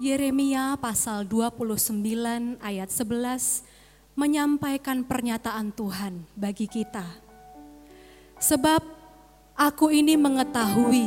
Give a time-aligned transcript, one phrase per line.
[0.00, 2.00] Yeremia pasal 29
[2.64, 7.04] ayat 11 menyampaikan pernyataan Tuhan bagi kita.
[8.40, 8.80] Sebab
[9.60, 11.04] aku ini mengetahui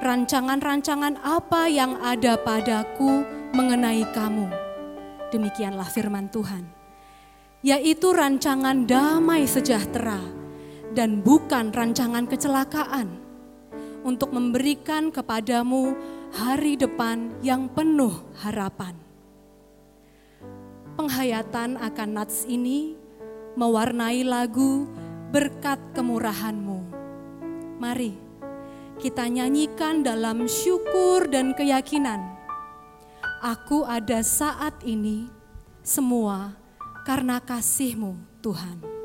[0.00, 4.48] rancangan-rancangan apa yang ada padaku mengenai kamu.
[5.36, 6.64] Demikianlah firman Tuhan.
[7.60, 10.16] Yaitu rancangan damai sejahtera
[10.96, 13.20] dan bukan rancangan kecelakaan
[14.00, 15.92] untuk memberikan kepadamu
[16.30, 18.94] hari depan yang penuh harapan.
[20.94, 22.94] Penghayatan akan nats ini
[23.58, 24.86] mewarnai lagu
[25.34, 26.78] berkat kemurahanmu.
[27.82, 28.14] Mari
[29.00, 32.20] kita nyanyikan dalam syukur dan keyakinan.
[33.40, 35.32] Aku ada saat ini
[35.80, 36.52] semua
[37.08, 38.99] karena kasihmu Tuhan.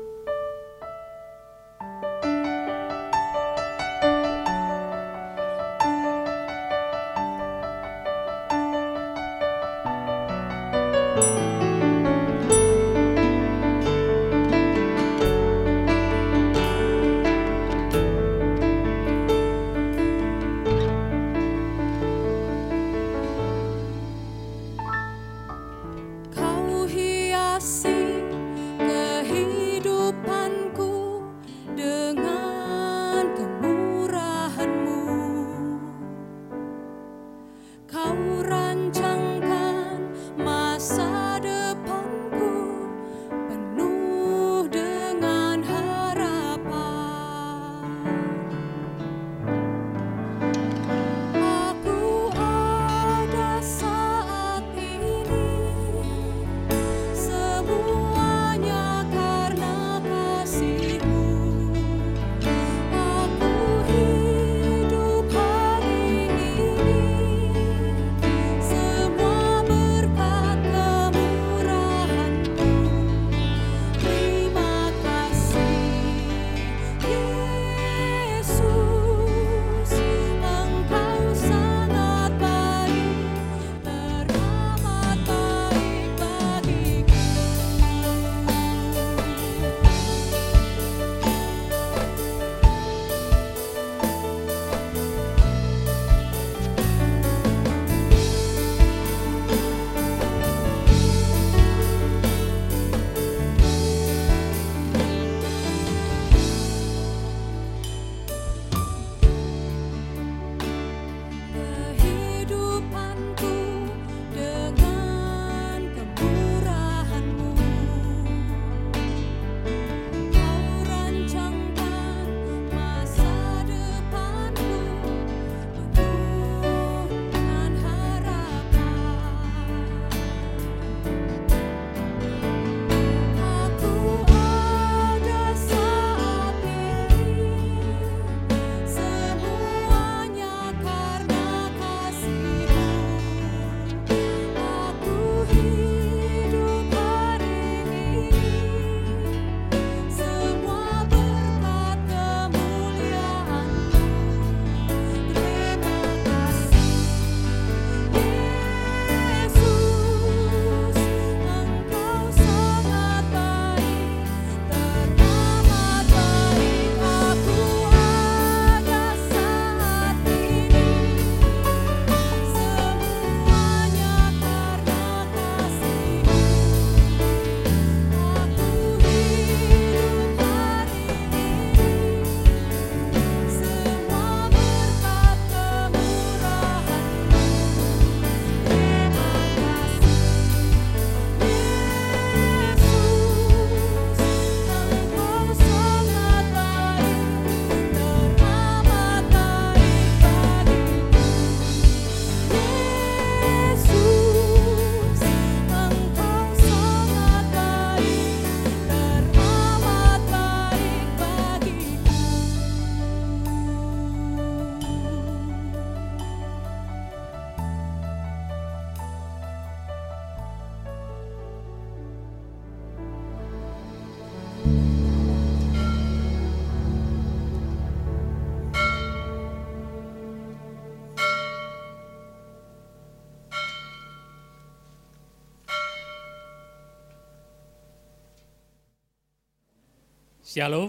[240.56, 240.88] Shalom.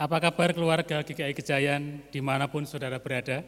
[0.00, 3.44] Apa kabar keluarga GKI Kejayan di mana pun saudara berada?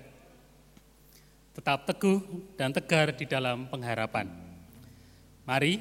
[1.57, 2.21] tetap teguh
[2.53, 4.29] dan tegar di dalam pengharapan.
[5.49, 5.81] Mari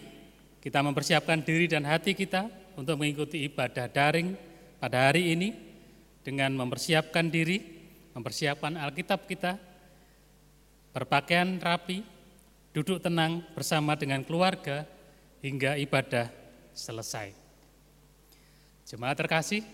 [0.63, 2.48] kita mempersiapkan diri dan hati kita
[2.80, 4.39] untuk mengikuti ibadah daring
[4.80, 5.51] pada hari ini
[6.24, 7.60] dengan mempersiapkan diri,
[8.16, 9.60] mempersiapkan Alkitab kita,
[10.95, 12.07] berpakaian rapi,
[12.72, 14.88] duduk tenang bersama dengan keluarga
[15.44, 16.31] hingga ibadah
[16.72, 17.47] selesai.
[18.88, 19.68] Jemaat terkasih,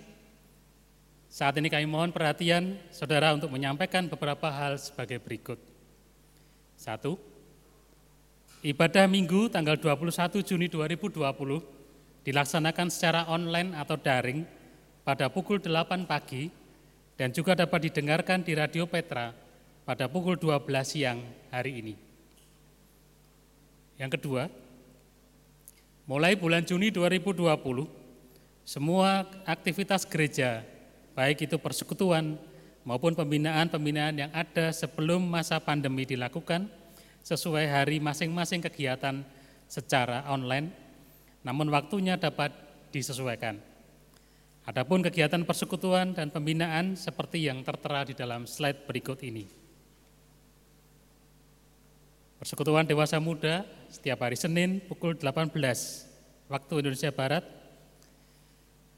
[1.29, 5.61] saat ini kami mohon perhatian saudara untuk menyampaikan beberapa hal sebagai berikut.
[6.73, 7.21] Satu,
[8.65, 11.21] ibadah minggu tanggal 21 Juni 2020
[12.25, 14.49] dilaksanakan secara online atau daring
[15.05, 16.49] pada pukul 8 pagi
[17.13, 19.29] dan juga dapat didengarkan di Radio Petra
[19.85, 21.21] pada pukul 12 siang
[21.53, 21.93] hari ini.
[24.01, 24.49] Yang kedua,
[26.09, 28.01] mulai bulan Juni 2020,
[28.63, 30.63] semua aktivitas gereja,
[31.15, 32.39] baik itu persekutuan,
[32.83, 36.67] maupun pembinaan-pembinaan yang ada sebelum masa pandemi dilakukan
[37.23, 39.23] sesuai hari masing-masing kegiatan
[39.71, 40.71] secara online,
[41.43, 42.51] namun waktunya dapat
[42.91, 43.59] disesuaikan.
[44.63, 49.43] Adapun kegiatan persekutuan dan pembinaan seperti yang tertera di dalam slide berikut ini.
[52.39, 55.51] Persekutuan Dewasa Muda setiap hari Senin pukul 18
[56.47, 57.43] waktu Indonesia Barat,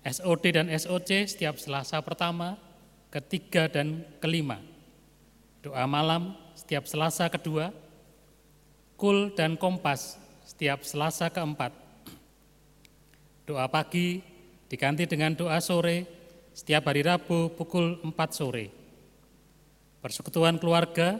[0.06, 2.62] SOD dan SOC setiap Selasa pertama
[3.10, 4.62] ketiga dan kelima.
[5.66, 7.74] Doa malam setiap Selasa kedua,
[9.02, 11.74] Kul dan Kompas setiap Selasa keempat.
[13.50, 14.22] Doa pagi
[14.70, 16.06] diganti dengan doa sore
[16.54, 18.70] setiap hari Rabu pukul 4 sore.
[20.06, 21.18] Persekutuan keluarga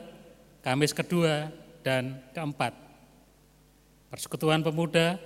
[0.62, 1.50] Kamis kedua
[1.82, 2.74] dan keempat.
[4.14, 5.18] Persekutuan pemuda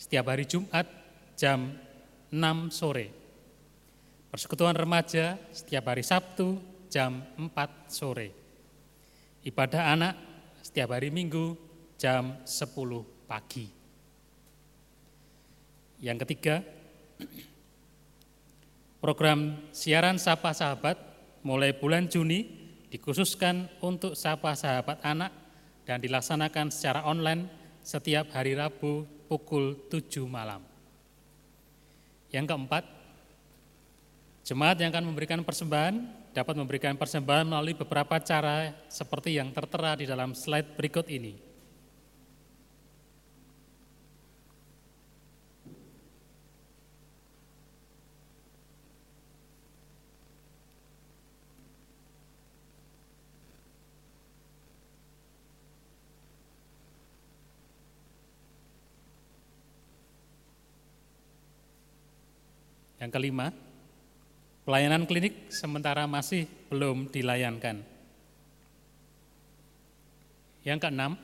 [0.00, 0.88] setiap hari Jumat
[1.36, 1.76] jam
[2.28, 3.06] 6 sore.
[4.28, 6.60] Persekutuan remaja setiap hari Sabtu
[6.92, 7.48] jam 4
[7.88, 8.28] sore.
[9.40, 10.14] Ibadah anak
[10.60, 11.56] setiap hari Minggu
[11.96, 12.68] jam 10
[13.24, 13.66] pagi.
[16.04, 16.60] Yang ketiga,
[19.02, 21.00] program siaran Sapa Sahabat
[21.40, 22.44] mulai bulan Juni
[22.92, 25.32] dikhususkan untuk Sapa Sahabat Anak
[25.88, 27.48] dan dilaksanakan secara online
[27.80, 30.67] setiap hari Rabu pukul 7 malam.
[32.28, 32.84] Yang keempat,
[34.48, 40.08] Jemaat yang akan memberikan persembahan dapat memberikan persembahan melalui beberapa cara seperti yang tertera di
[40.08, 41.47] dalam slide berikut ini.
[62.98, 63.54] Yang kelima,
[64.68, 67.80] Pelayanan klinik sementara masih belum dilayankan.
[70.60, 71.16] Yang keenam,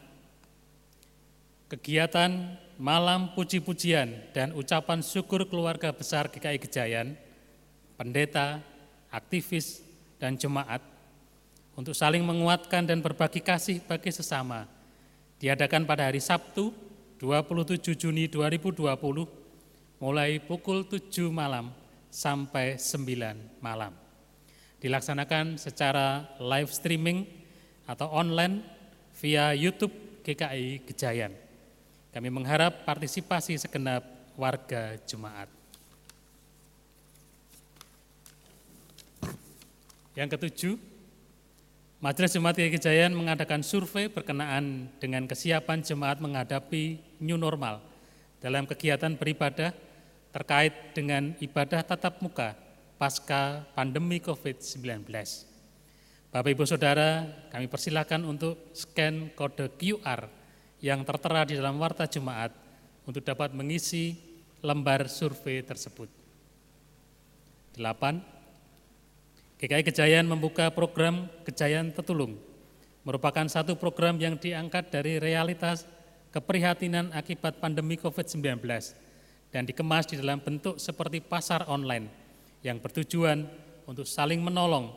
[1.68, 7.20] kegiatan malam puji-pujian dan ucapan syukur keluarga besar GKI Gejayan,
[8.00, 8.64] pendeta,
[9.12, 9.84] aktivis,
[10.16, 10.80] dan jemaat
[11.76, 14.64] untuk saling menguatkan dan berbagi kasih bagi sesama
[15.36, 16.72] diadakan pada hari Sabtu
[17.20, 19.43] 27 Juni 2020
[19.98, 21.70] mulai pukul 7 malam
[22.10, 23.94] sampai 9 malam.
[24.78, 27.24] Dilaksanakan secara live streaming
[27.88, 28.60] atau online
[29.18, 29.92] via YouTube
[30.24, 31.32] GKI Gejayan.
[32.14, 34.06] Kami mengharap partisipasi segenap
[34.38, 35.50] warga jemaat.
[40.14, 40.74] Yang ketujuh,
[41.98, 47.82] Majelis Jemaat GKI Gejayan mengadakan survei berkenaan dengan kesiapan jemaat menghadapi new normal
[48.44, 49.72] dalam kegiatan beribadah
[50.34, 52.58] terkait dengan ibadah tatap muka
[52.98, 55.06] pasca pandemi COVID-19.
[56.34, 57.22] Bapak Ibu Saudara,
[57.54, 60.26] kami persilahkan untuk scan kode QR
[60.82, 62.50] yang tertera di dalam warta jemaat
[63.06, 64.18] untuk dapat mengisi
[64.58, 66.10] lembar survei tersebut.
[67.78, 69.62] 8.
[69.62, 72.42] GKI Kejayan membuka program Kejayan Tetulung,
[73.06, 75.86] merupakan satu program yang diangkat dari realitas
[76.34, 78.58] keprihatinan akibat pandemi COVID-19
[79.54, 82.10] dan dikemas di dalam bentuk seperti pasar online
[82.66, 83.46] yang bertujuan
[83.86, 84.90] untuk saling menolong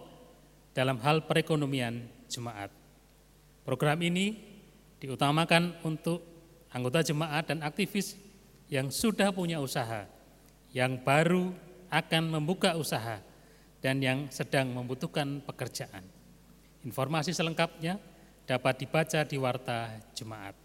[0.73, 2.73] dalam hal perekonomian jemaat.
[3.61, 4.33] Program ini
[4.97, 6.25] diutamakan untuk
[6.73, 8.17] anggota jemaat dan aktivis
[8.73, 10.09] yang sudah punya usaha,
[10.73, 11.53] yang baru
[11.93, 13.21] akan membuka usaha,
[13.77, 16.01] dan yang sedang membutuhkan pekerjaan.
[16.81, 18.01] Informasi selengkapnya
[18.49, 20.55] dapat dibaca di Warta Jemaat.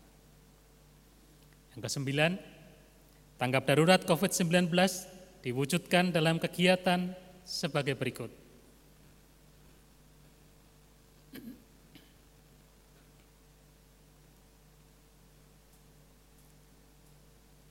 [1.76, 2.32] Yang kesembilan,
[3.42, 4.70] Tanggap darurat COVID-19
[5.42, 7.10] diwujudkan dalam kegiatan
[7.42, 8.30] sebagai berikut.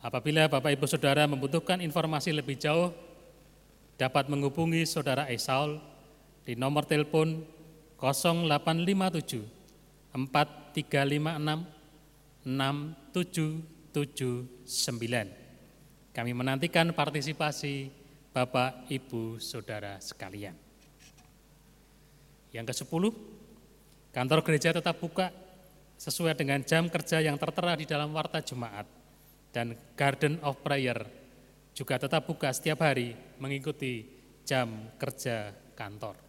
[0.03, 2.91] Apabila Bapak Ibu Saudara membutuhkan informasi lebih jauh,
[3.95, 5.79] dapat menghubungi Saudara Esaul
[6.43, 7.47] di nomor telepon
[7.95, 15.40] 0857 4356 6779.
[16.11, 17.87] Kami menantikan partisipasi
[18.35, 20.55] Bapak, Ibu, Saudara sekalian.
[22.51, 23.03] Yang ke-10,
[24.11, 25.31] kantor gereja tetap buka
[25.95, 28.83] sesuai dengan jam kerja yang tertera di dalam warta Jumat
[29.55, 30.99] dan Garden of Prayer
[31.71, 34.03] juga tetap buka setiap hari mengikuti
[34.43, 36.19] jam kerja kantor.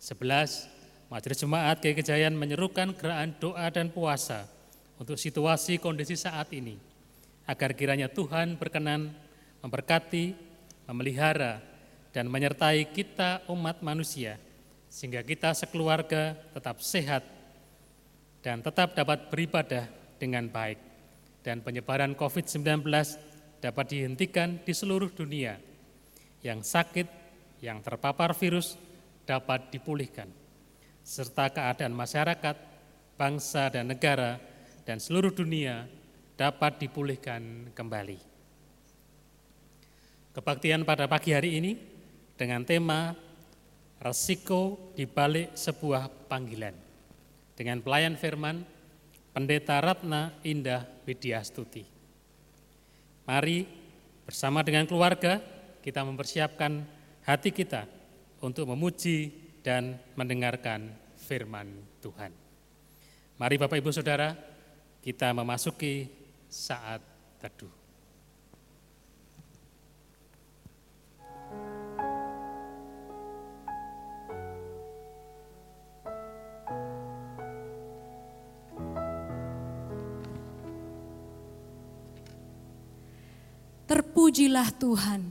[0.00, 1.08] 11.
[1.08, 4.46] Majelis Jemaat Kiai Kejayan menyerukan gerakan doa dan puasa
[5.00, 6.76] untuk situasi kondisi saat ini,
[7.50, 9.10] agar kiranya Tuhan berkenan
[9.58, 10.38] memberkati,
[10.86, 11.58] memelihara,
[12.14, 14.38] dan menyertai kita umat manusia,
[14.86, 17.26] sehingga kita sekeluarga tetap sehat
[18.38, 19.90] dan tetap dapat beribadah
[20.22, 20.78] dengan baik
[21.42, 22.86] dan penyebaran COVID-19
[23.58, 25.58] dapat dihentikan di seluruh dunia.
[26.40, 27.08] Yang sakit,
[27.60, 28.78] yang terpapar virus
[29.28, 30.30] dapat dipulihkan,
[31.04, 32.56] serta keadaan masyarakat,
[33.20, 34.40] bangsa, dan negara,
[34.88, 35.84] dan seluruh dunia
[36.40, 38.16] dapat dipulihkan kembali.
[40.32, 41.76] Kebaktian pada pagi hari ini
[42.32, 43.12] dengan tema
[44.00, 46.72] resiko di balik sebuah panggilan
[47.52, 48.64] dengan pelayan firman
[49.36, 51.84] Pendeta Ratna Indah Widyastuti.
[53.28, 53.68] Mari
[54.24, 55.44] bersama dengan keluarga
[55.84, 56.88] kita mempersiapkan
[57.28, 57.84] hati kita
[58.40, 59.28] untuk memuji
[59.60, 60.88] dan mendengarkan
[61.20, 61.68] firman
[62.00, 62.32] Tuhan.
[63.36, 64.32] Mari Bapak Ibu Saudara,
[65.04, 66.19] kita memasuki
[66.50, 66.98] saat
[67.38, 67.70] teduh.
[83.86, 85.26] Terpujilah Tuhan,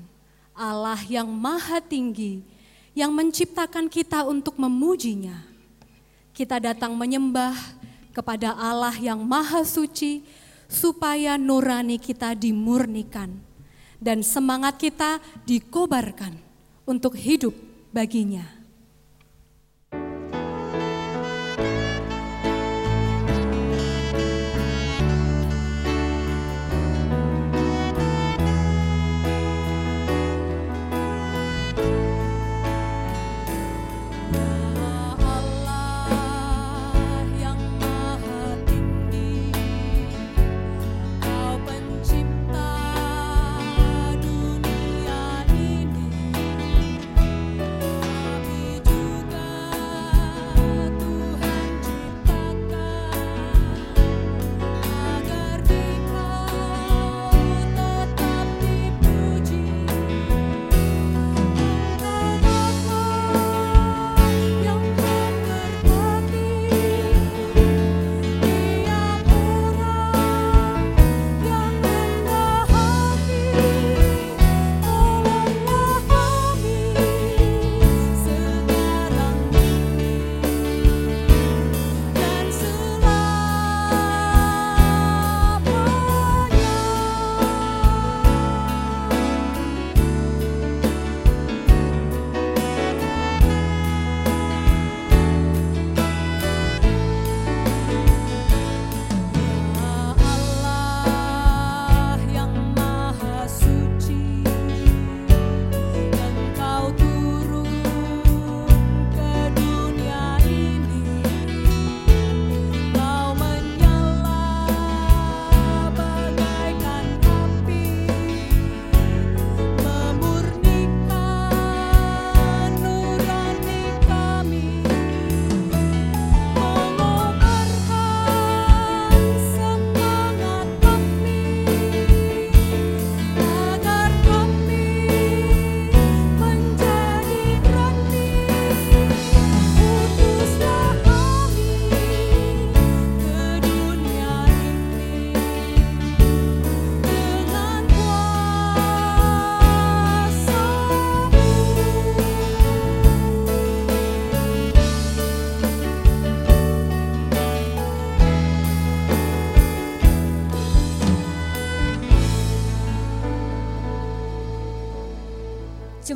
[0.52, 2.44] Allah yang maha tinggi,
[2.92, 5.40] yang menciptakan kita untuk memujinya.
[6.36, 7.56] Kita datang menyembah
[8.12, 10.24] kepada Allah yang maha suci,
[10.70, 13.42] supaya nurani kita dimurnikan,
[13.98, 16.38] dan semangat kita dikobarkan
[16.86, 17.58] untuk hidup
[17.90, 18.59] baginya.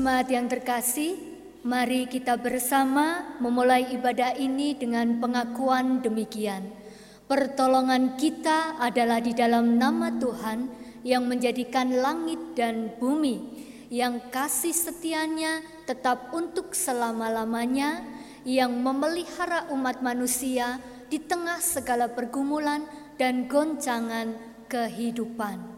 [0.03, 1.15] Jemaat yang terkasih,
[1.63, 6.75] mari kita bersama memulai ibadah ini dengan pengakuan demikian.
[7.23, 10.67] Pertolongan kita adalah di dalam nama Tuhan
[11.07, 18.03] yang menjadikan langit dan bumi, yang kasih setianya tetap untuk selama-lamanya,
[18.43, 22.83] yang memelihara umat manusia di tengah segala pergumulan
[23.15, 24.35] dan goncangan
[24.67, 25.72] kehidupan.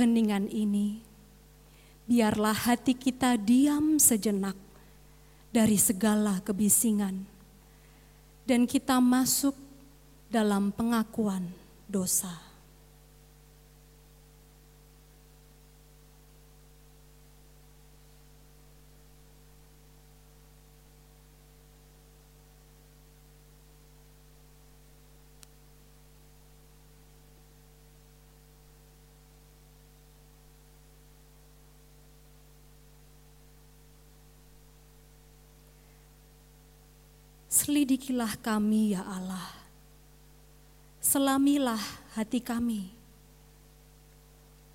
[0.00, 1.04] Keheningan ini,
[2.08, 4.56] biarlah hati kita diam sejenak
[5.52, 7.28] dari segala kebisingan,
[8.48, 9.52] dan kita masuk
[10.32, 11.52] dalam pengakuan
[11.84, 12.32] dosa.
[37.60, 39.52] Selidikilah kami ya Allah.
[40.96, 42.88] Selamilah hati kami.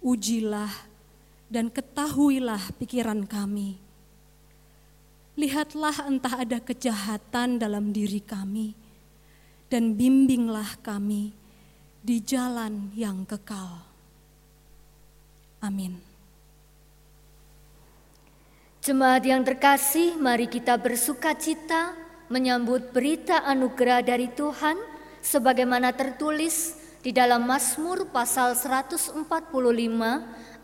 [0.05, 0.69] Ujilah
[1.49, 3.81] dan ketahuilah pikiran kami.
[5.33, 8.77] Lihatlah entah ada kejahatan dalam diri kami
[9.65, 11.33] dan bimbinglah kami
[12.05, 13.81] di jalan yang kekal.
[15.57, 15.97] Amin.
[18.85, 24.77] Jemaat yang terkasih, mari kita bersuka cita menyambut berita anugerah dari Tuhan
[25.21, 29.21] sebagaimana tertulis di dalam Mazmur pasal 145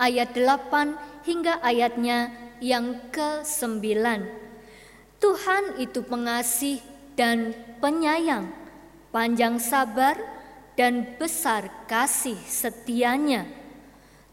[0.01, 3.77] ayat 8 hingga ayatnya yang ke-9.
[5.21, 6.81] Tuhan itu pengasih
[7.13, 8.49] dan penyayang,
[9.13, 10.17] panjang sabar
[10.73, 13.45] dan besar kasih setianya.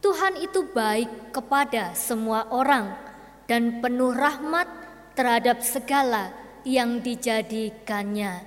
[0.00, 2.96] Tuhan itu baik kepada semua orang
[3.44, 4.64] dan penuh rahmat
[5.12, 6.32] terhadap segala
[6.68, 8.44] yang dijadikannya.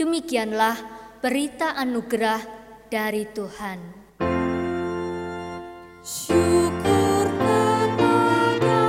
[0.00, 0.80] Demikianlah
[1.20, 2.40] berita anugerah
[2.88, 3.78] dari Tuhan.
[6.00, 8.80] Syukur kepada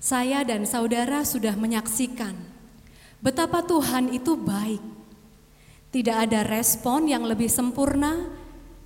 [0.00, 2.32] Saya dan saudara sudah menyaksikan
[3.20, 4.80] betapa Tuhan itu baik.
[5.92, 8.37] Tidak ada respon yang lebih sempurna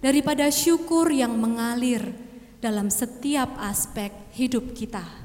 [0.03, 2.11] daripada syukur yang mengalir
[2.59, 5.23] dalam setiap aspek hidup kita.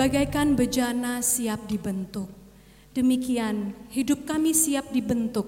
[0.00, 2.32] Bagaikan bejana siap dibentuk.
[2.96, 5.44] Demikian hidup kami siap dibentuk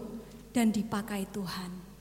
[0.53, 1.92] dan dipakai Tuhan.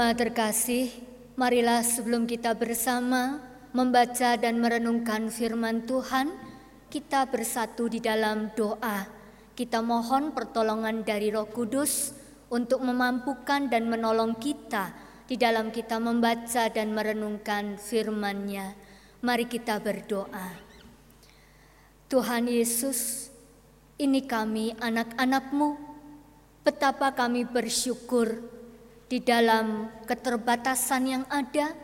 [0.00, 0.88] Jemaat terkasih,
[1.36, 3.36] marilah sebelum kita bersama
[3.76, 6.32] membaca dan merenungkan firman Tuhan,
[6.88, 9.04] kita bersatu di dalam doa.
[9.52, 12.16] Kita mohon pertolongan dari Roh Kudus
[12.48, 14.96] untuk memampukan dan menolong kita
[15.28, 18.72] di dalam kita membaca dan merenungkan firman-Nya.
[19.20, 20.48] Mari kita berdoa.
[22.08, 23.28] Tuhan Yesus,
[24.00, 25.76] ini kami anak-anakmu,
[26.64, 28.59] betapa kami bersyukur
[29.10, 31.74] di dalam keterbatasan yang ada,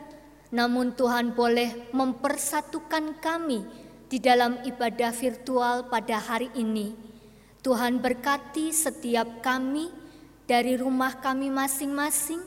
[0.47, 3.67] namun Tuhan boleh mempersatukan kami
[4.07, 6.95] di dalam ibadah virtual pada hari ini.
[7.59, 9.91] Tuhan berkati setiap kami
[10.47, 12.39] dari rumah kami masing-masing,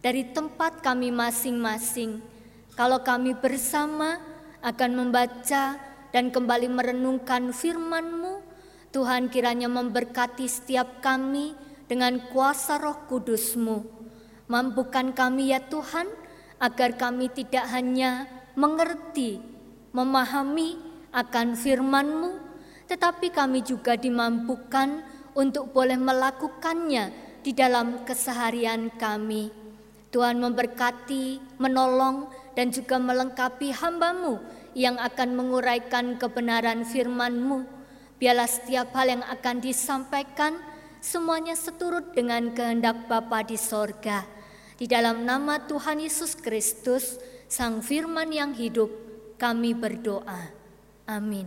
[0.00, 2.24] dari tempat kami masing-masing.
[2.72, 4.16] Kalau kami bersama
[4.64, 5.76] akan membaca
[6.08, 8.40] dan kembali merenungkan firman-Mu,
[8.96, 11.52] Tuhan kiranya memberkati setiap kami
[11.84, 14.01] dengan kuasa roh kudus-Mu
[14.52, 16.12] Mampukan kami ya Tuhan,
[16.60, 19.40] agar kami tidak hanya mengerti,
[19.96, 20.76] memahami
[21.08, 22.36] akan firman-Mu,
[22.84, 25.00] tetapi kami juga dimampukan
[25.32, 27.08] untuk boleh melakukannya
[27.40, 29.48] di dalam keseharian kami.
[30.12, 34.36] Tuhan memberkati, menolong, dan juga melengkapi hambamu
[34.76, 37.64] yang akan menguraikan kebenaran firman-Mu.
[38.20, 40.60] Biarlah setiap hal yang akan disampaikan,
[41.00, 44.41] semuanya seturut dengan kehendak Bapa di sorga.
[44.82, 47.14] Di dalam nama Tuhan Yesus Kristus,
[47.46, 48.90] Sang Firman yang hidup,
[49.38, 50.50] kami berdoa.
[51.06, 51.46] Amin.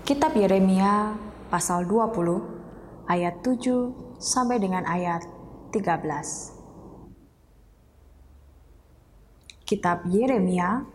[0.00, 1.12] Kitab Yeremia
[1.52, 2.08] pasal 20
[3.04, 5.28] ayat 7 sampai dengan ayat
[5.76, 5.84] 13.
[9.68, 10.88] Kitab Yeremia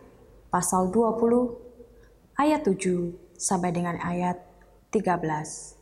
[0.50, 4.42] pasal 20 ayat 7 sampai dengan ayat
[4.90, 5.77] 13.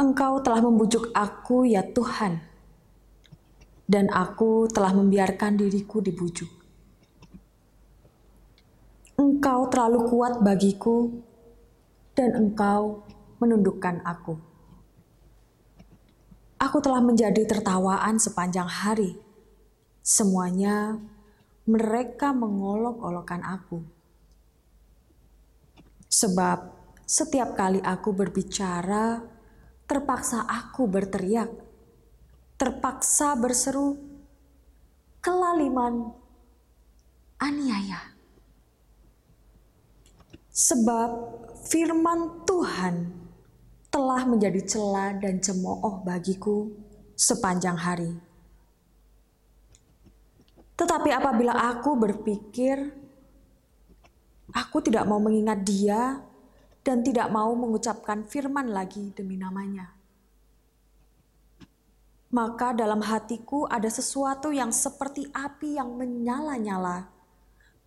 [0.00, 2.40] Engkau telah membujuk aku ya Tuhan,
[3.84, 6.48] dan aku telah membiarkan diriku dibujuk.
[9.20, 11.20] Engkau terlalu kuat bagiku,
[12.16, 13.04] dan engkau
[13.44, 14.40] menundukkan aku.
[16.56, 19.20] Aku telah menjadi tertawaan sepanjang hari.
[20.00, 20.96] Semuanya
[21.68, 23.84] mereka mengolok-olokkan aku.
[26.08, 26.72] Sebab
[27.04, 29.20] setiap kali aku berbicara,
[29.90, 31.50] terpaksa aku berteriak,
[32.54, 33.98] terpaksa berseru,
[35.18, 36.14] kelaliman,
[37.42, 38.14] aniaya.
[40.54, 41.10] Sebab
[41.66, 43.10] firman Tuhan
[43.90, 46.70] telah menjadi celah dan cemooh bagiku
[47.18, 48.14] sepanjang hari.
[50.78, 52.94] Tetapi apabila aku berpikir,
[54.54, 56.29] aku tidak mau mengingat dia
[56.80, 59.92] dan tidak mau mengucapkan firman lagi demi namanya.
[62.30, 67.10] Maka dalam hatiku ada sesuatu yang seperti api yang menyala-nyala,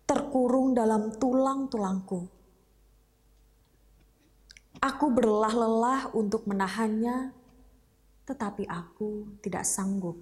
[0.04, 2.28] terkurung dalam tulang-tulangku.
[4.84, 7.32] Aku berlelah-lelah untuk menahannya,
[8.28, 10.20] tetapi aku tidak sanggup.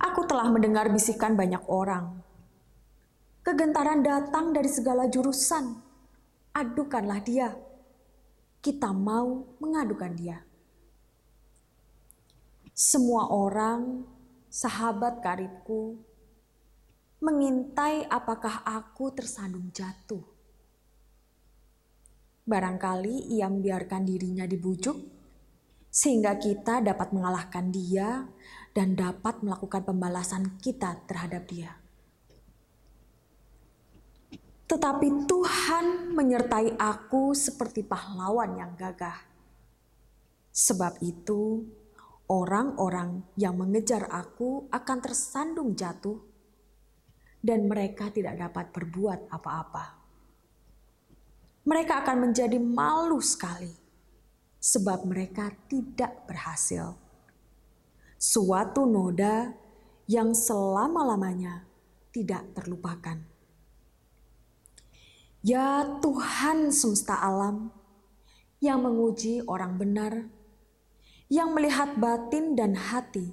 [0.00, 2.24] Aku telah mendengar bisikan banyak orang.
[3.44, 5.87] Kegentaran datang dari segala jurusan
[6.58, 7.54] adukanlah dia.
[8.58, 10.42] Kita mau mengadukan dia.
[12.74, 14.02] Semua orang,
[14.50, 15.98] sahabat karibku,
[17.22, 20.22] mengintai apakah aku tersandung jatuh.
[22.48, 24.94] Barangkali ia membiarkan dirinya dibujuk,
[25.90, 28.26] sehingga kita dapat mengalahkan dia
[28.74, 31.74] dan dapat melakukan pembalasan kita terhadap dia.
[34.68, 35.86] Tetapi Tuhan
[36.18, 39.22] menyertai aku seperti pahlawan yang gagah.
[40.50, 41.62] Sebab itu,
[42.26, 46.18] orang-orang yang mengejar aku akan tersandung jatuh,
[47.38, 49.94] dan mereka tidak dapat berbuat apa-apa.
[51.62, 53.70] Mereka akan menjadi malu sekali,
[54.58, 56.98] sebab mereka tidak berhasil.
[58.18, 59.54] Suatu noda
[60.10, 61.62] yang selama-lamanya
[62.10, 63.37] tidak terlupakan.
[65.38, 67.70] Ya Tuhan semesta alam
[68.58, 70.26] yang menguji orang benar,
[71.30, 73.30] yang melihat batin dan hati.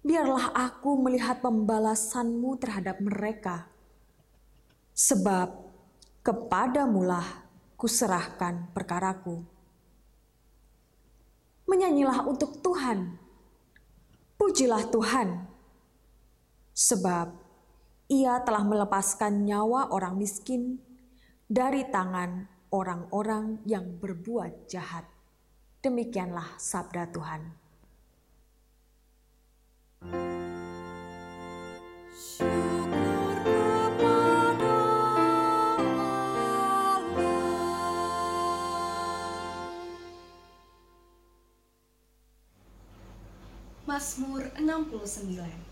[0.00, 3.68] Biarlah aku melihat pembalasanmu terhadap mereka.
[4.96, 5.60] Sebab
[6.24, 7.44] kepadamulah
[7.76, 9.44] kuserahkan perkaraku.
[11.68, 13.20] Menyanyilah untuk Tuhan.
[14.40, 15.44] Pujilah Tuhan.
[16.72, 17.39] Sebab
[18.10, 20.82] ia telah melepaskan nyawa orang miskin
[21.46, 25.06] dari tangan orang-orang yang berbuat jahat.
[25.78, 27.54] Demikianlah sabda Tuhan.
[43.86, 45.69] Mazmur 69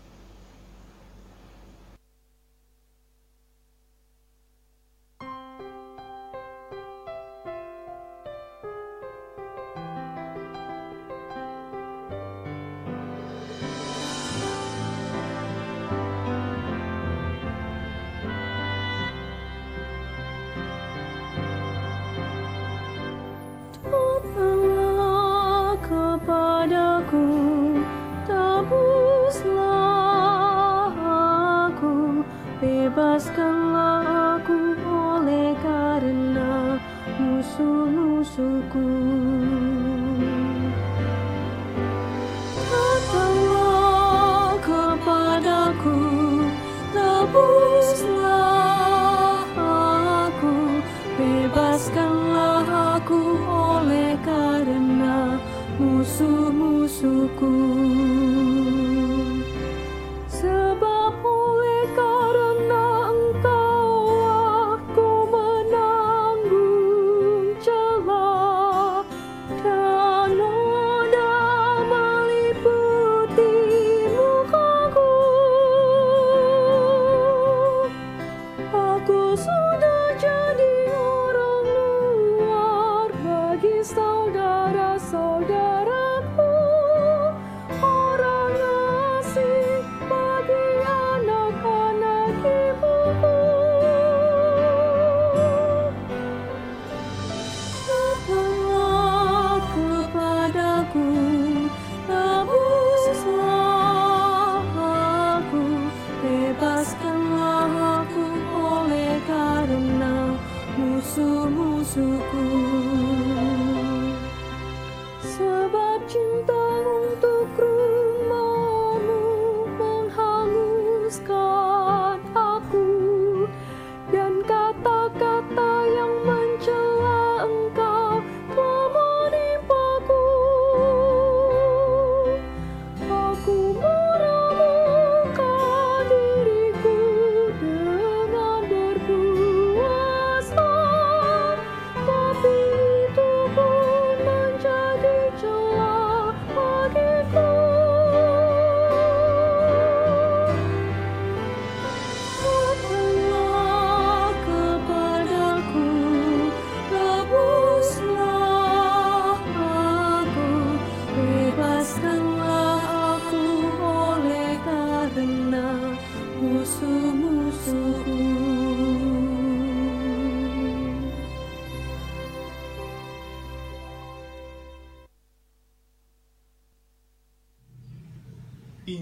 [85.09, 85.68] Soldier.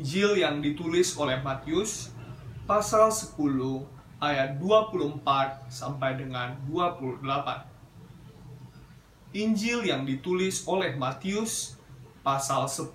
[0.07, 2.15] Injil yang ditulis oleh Matius
[2.63, 3.35] pasal 10
[4.23, 5.19] ayat 24
[5.67, 7.27] sampai dengan 28.
[9.35, 11.75] Injil yang ditulis oleh Matius
[12.23, 12.87] pasal 10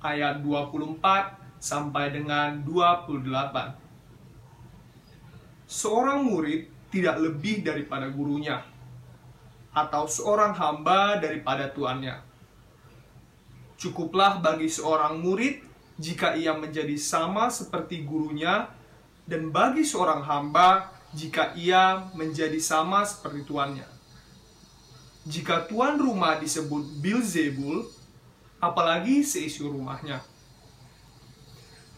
[0.00, 3.76] ayat 24 sampai dengan 28.
[5.68, 6.64] Seorang murid
[6.96, 8.64] tidak lebih daripada gurunya
[9.76, 12.24] atau seorang hamba daripada tuannya.
[13.76, 15.65] Cukuplah bagi seorang murid
[15.96, 18.68] jika ia menjadi sama seperti gurunya,
[19.26, 23.88] dan bagi seorang hamba jika ia menjadi sama seperti tuannya.
[25.26, 27.82] Jika tuan rumah disebut Bilzebul,
[28.62, 30.22] apalagi seisi rumahnya.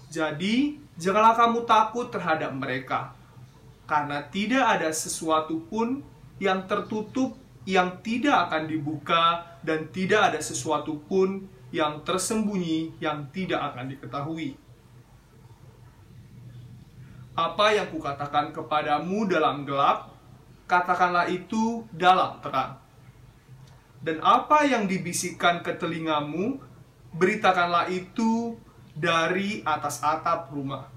[0.08, 3.12] Jadi, janganlah kamu takut terhadap mereka,
[3.84, 6.00] karena tidak ada sesuatu pun
[6.40, 7.36] yang tertutup
[7.68, 14.56] yang tidak akan dibuka, dan tidak ada sesuatu pun yang tersembunyi yang tidak akan diketahui.
[17.38, 20.10] Apa yang kukatakan kepadamu dalam gelap,
[20.66, 22.80] katakanlah itu dalam terang.
[24.02, 26.58] Dan apa yang dibisikkan ke telingamu,
[27.14, 28.58] beritakanlah itu
[28.96, 30.90] dari atas atap rumah.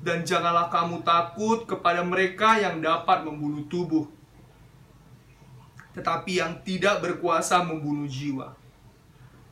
[0.00, 4.08] Dan janganlah kamu takut kepada mereka yang dapat membunuh tubuh,
[5.92, 8.59] tetapi yang tidak berkuasa membunuh jiwa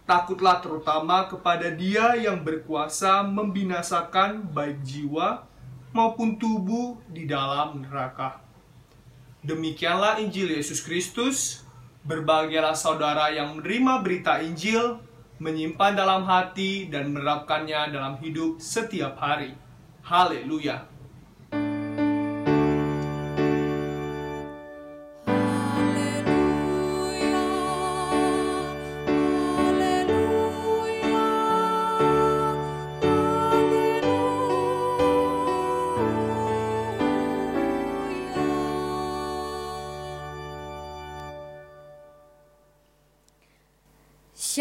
[0.08, 5.44] Takutlah terutama kepada dia yang berkuasa membinasakan baik jiwa
[5.92, 8.40] maupun tubuh di dalam neraka.
[9.44, 11.60] Demikianlah Injil Yesus Kristus.
[12.08, 14.96] Berbahagialah saudara yang menerima berita Injil,
[15.44, 19.52] menyimpan dalam hati, dan menerapkannya dalam hidup setiap hari.
[20.08, 20.88] Haleluya!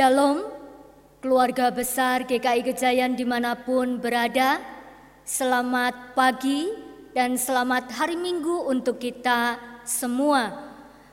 [0.07, 0.39] Shalom,
[1.19, 4.55] keluarga besar GKI Gejayan di mana pun berada.
[5.27, 6.71] Selamat pagi
[7.11, 10.63] dan selamat hari Minggu untuk kita semua.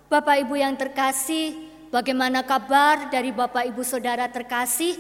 [0.07, 1.59] Bapak Ibu yang terkasih,
[1.91, 4.95] bagaimana kabar dari Bapak Ibu Saudara terkasih?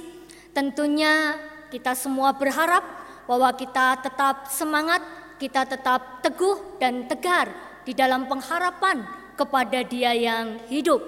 [0.50, 1.38] Tentunya
[1.70, 2.82] kita semua berharap
[3.30, 5.06] bahwa kita tetap semangat,
[5.38, 7.46] kita tetap teguh dan tegar
[7.86, 9.06] di dalam pengharapan
[9.38, 10.98] kepada Dia yang hidup.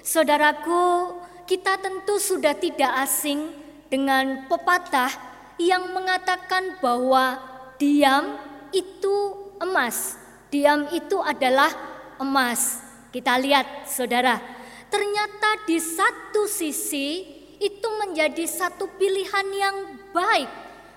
[0.00, 1.12] Saudaraku,
[1.52, 3.52] kita tentu sudah tidak asing
[3.92, 5.12] dengan pepatah
[5.60, 7.36] yang mengatakan bahwa
[7.76, 8.40] diam
[8.72, 10.16] itu emas.
[10.48, 11.68] Diam itu adalah
[12.16, 12.80] emas.
[13.12, 14.40] Kita lihat, saudara,
[14.88, 17.20] ternyata di satu sisi
[17.60, 19.76] itu menjadi satu pilihan yang
[20.16, 20.48] baik,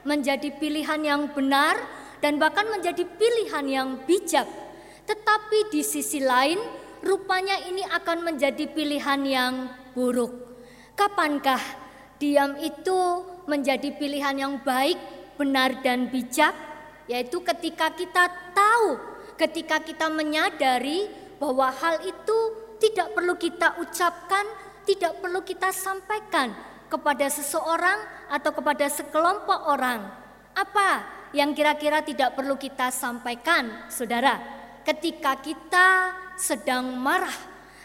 [0.07, 1.75] menjadi pilihan yang benar,
[2.23, 4.47] dan bahkan menjadi pilihan yang bijak.
[5.03, 6.63] Tetapi di sisi lain,
[7.03, 9.53] rupanya ini akan menjadi pilihan yang
[9.91, 10.44] buruk.
[10.95, 11.59] Kapankah
[12.15, 12.99] diam itu
[13.51, 14.95] menjadi pilihan yang baik,
[15.35, 16.55] benar, dan bijak?
[17.11, 18.97] Yaitu ketika kita tahu,
[19.35, 22.37] ketika kita menyadari bahwa hal itu
[22.79, 24.47] tidak perlu kita ucapkan,
[24.87, 26.55] tidak perlu kita sampaikan
[26.87, 27.99] kepada seseorang
[28.31, 29.99] atau kepada sekelompok orang.
[30.55, 30.89] Apa
[31.35, 34.39] yang kira-kira tidak perlu kita sampaikan, saudara?
[34.87, 35.87] Ketika kita
[36.39, 37.35] sedang marah,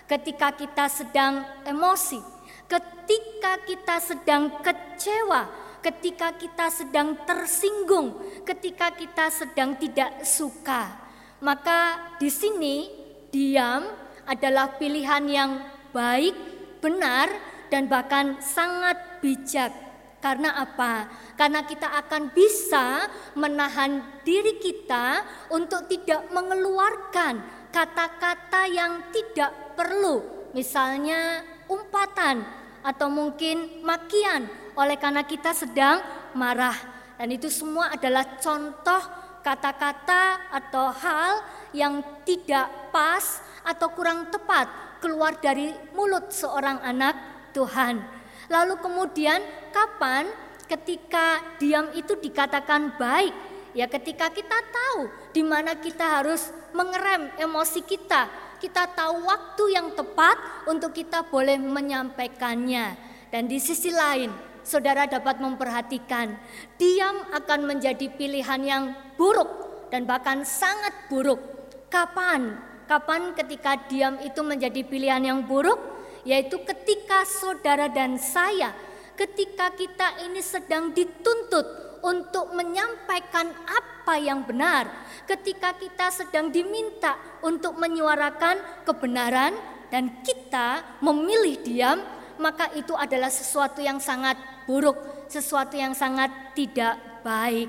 [0.07, 2.39] ketika kita sedang emosi,
[2.71, 5.51] ketika kita sedang kecewa,
[5.83, 8.14] ketika kita sedang tersinggung,
[8.47, 10.95] ketika kita sedang tidak suka.
[11.43, 12.87] Maka di sini
[13.35, 13.91] diam
[14.23, 15.51] adalah pilihan yang
[15.91, 16.37] baik,
[16.79, 17.27] benar,
[17.66, 19.75] dan bahkan sangat bijak.
[20.21, 21.09] Karena apa?
[21.35, 27.41] Karena kita akan bisa menahan diri kita untuk tidak mengeluarkan
[27.73, 30.21] kata-kata yang tidak perlu,
[30.53, 31.41] misalnya
[31.73, 36.01] umpatan atau mungkin makian oleh karena kita sedang
[36.33, 36.76] marah.
[37.20, 39.03] Dan itu semua adalah contoh
[39.45, 41.33] kata-kata atau hal
[41.76, 44.68] yang tidak pas atau kurang tepat
[45.01, 47.16] keluar dari mulut seorang anak
[47.53, 48.01] Tuhan.
[48.49, 49.41] Lalu kemudian
[49.72, 50.28] kapan
[50.68, 53.33] ketika diam itu dikatakan baik?
[53.70, 58.49] Ya ketika kita tahu di mana kita harus mengerem emosi kita.
[58.61, 63.09] Kita tahu waktu yang tepat untuk kita boleh menyampaikannya.
[63.33, 64.29] Dan di sisi lain,
[64.61, 66.37] saudara dapat memperhatikan,
[66.77, 68.85] diam akan menjadi pilihan yang
[69.17, 69.49] buruk
[69.89, 71.41] dan bahkan sangat buruk.
[71.89, 72.61] Kapan?
[72.85, 76.01] Kapan ketika diam itu menjadi pilihan yang buruk?
[76.25, 78.77] yaitu ketika saudara dan saya,
[79.17, 84.88] ketika kita ini sedang dituntut untuk menyampaikan apa yang benar,
[85.28, 89.53] ketika kita sedang diminta untuk menyuarakan kebenaran
[89.92, 91.98] dan kita memilih diam,
[92.40, 94.96] maka itu adalah sesuatu yang sangat buruk,
[95.28, 97.68] sesuatu yang sangat tidak baik.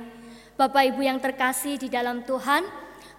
[0.55, 2.63] Bapak Ibu yang terkasih di dalam Tuhan,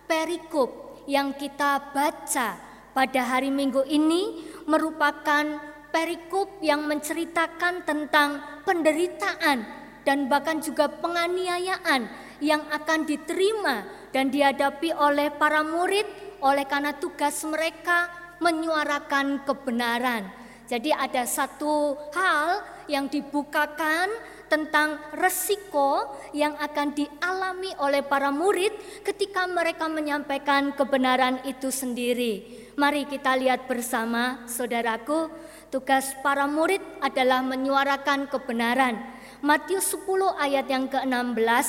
[0.09, 2.49] perikop yang kita baca
[2.95, 5.45] pada hari Minggu ini merupakan
[5.93, 12.11] perikop yang menceritakan tentang penderitaan dan bahkan juga penganiayaan
[12.43, 16.05] yang akan diterima dan dihadapi oleh para murid
[16.43, 18.11] oleh karena tugas mereka
[18.43, 20.27] menyuarakan kebenaran.
[20.67, 24.11] Jadi ada satu hal yang dibukakan
[24.51, 32.61] tentang resiko yang akan dialami oleh para murid ketika mereka menyampaikan kebenaran itu sendiri.
[32.77, 35.33] Mari kita lihat bersama, saudaraku,
[35.73, 39.01] tugas para murid adalah menyuarakan kebenaran.
[39.43, 40.07] Matius 10
[40.39, 41.69] ayat yang ke-16,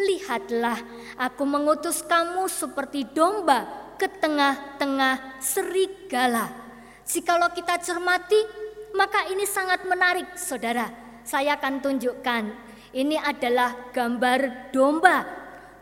[0.00, 0.80] lihatlah
[1.20, 3.68] aku mengutus kamu seperti domba
[4.00, 6.48] ke tengah-tengah serigala.
[7.04, 8.40] Jikalau kita cermati,
[8.96, 10.88] maka ini sangat menarik, saudara.
[11.20, 12.44] Saya akan tunjukkan.
[12.96, 15.28] Ini adalah gambar domba.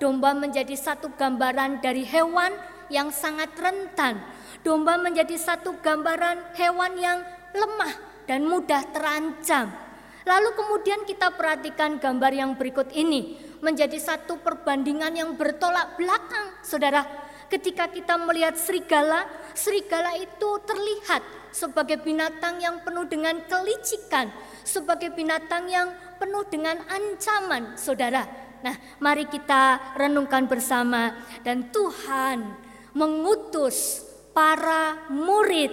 [0.03, 2.51] Domba menjadi satu gambaran dari hewan
[2.91, 4.19] yang sangat rentan
[4.67, 7.23] Domba menjadi satu gambaran hewan yang
[7.55, 7.95] lemah
[8.27, 9.88] dan mudah terancam.
[10.29, 17.01] Lalu kemudian kita perhatikan gambar yang berikut ini menjadi satu perbandingan yang bertolak belakang, Saudara.
[17.49, 19.25] Ketika kita melihat serigala,
[19.57, 24.29] serigala itu terlihat sebagai binatang yang penuh dengan kelicikan,
[24.69, 25.89] sebagai binatang yang
[26.21, 28.29] penuh dengan ancaman, saudara.
[28.61, 32.53] Nah, mari kita renungkan bersama, dan Tuhan
[32.93, 34.05] mengutus
[34.37, 35.73] para murid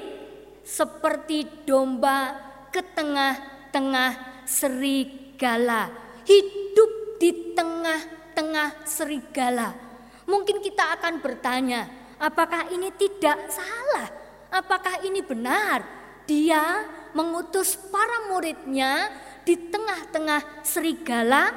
[0.63, 2.39] seperti domba
[2.71, 5.89] ke tengah-tengah serigala,
[6.25, 9.85] hidup di tengah-tengah serigala
[10.25, 11.85] Mungkin kita akan bertanya,
[12.17, 14.09] apakah ini tidak salah?
[14.49, 15.85] Apakah ini benar?
[16.25, 16.81] Dia
[17.13, 19.13] mengutus para muridnya
[19.45, 21.53] di tengah-tengah serigala?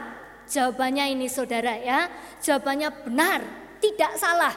[0.48, 2.08] Jawabannya ini saudara ya,
[2.44, 3.40] jawabannya benar,
[3.80, 4.52] tidak salah.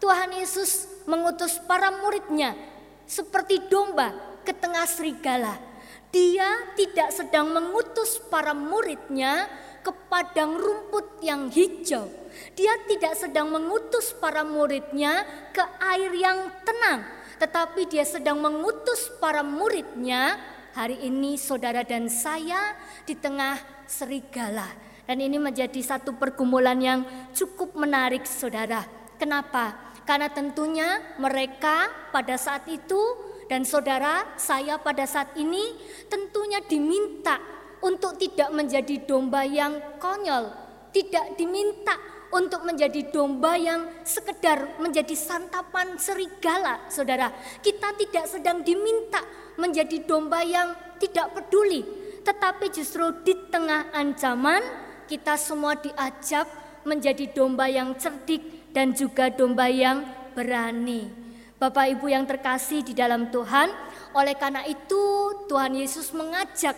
[0.00, 2.56] Tuhan Yesus mengutus para muridnya
[3.04, 4.12] seperti domba
[4.44, 5.56] ke tengah serigala.
[6.14, 9.50] Dia tidak sedang mengutus para muridnya
[9.82, 12.06] ke padang rumput yang hijau.
[12.54, 17.02] Dia tidak sedang mengutus para muridnya ke air yang tenang,
[17.42, 20.38] tetapi dia sedang mengutus para muridnya
[20.78, 23.58] hari ini saudara dan saya di tengah
[23.90, 24.70] serigala.
[25.10, 27.00] Dan ini menjadi satu pergumulan yang
[27.34, 28.86] cukup menarik saudara.
[29.18, 29.92] Kenapa?
[30.06, 33.02] Karena tentunya mereka pada saat itu
[33.50, 35.76] dan saudara saya pada saat ini
[36.08, 37.36] tentunya diminta
[37.84, 40.48] untuk tidak menjadi domba yang konyol,
[40.92, 41.92] tidak diminta
[42.34, 47.30] untuk menjadi domba yang sekedar menjadi santapan serigala, saudara.
[47.62, 49.22] Kita tidak sedang diminta
[49.60, 51.84] menjadi domba yang tidak peduli,
[52.26, 54.60] tetapi justru di tengah ancaman
[55.06, 56.48] kita semua diajak
[56.82, 60.02] menjadi domba yang cerdik dan juga domba yang
[60.34, 61.23] berani.
[61.54, 63.70] Bapak Ibu yang terkasih di dalam Tuhan,
[64.14, 65.02] oleh karena itu
[65.46, 66.74] Tuhan Yesus mengajak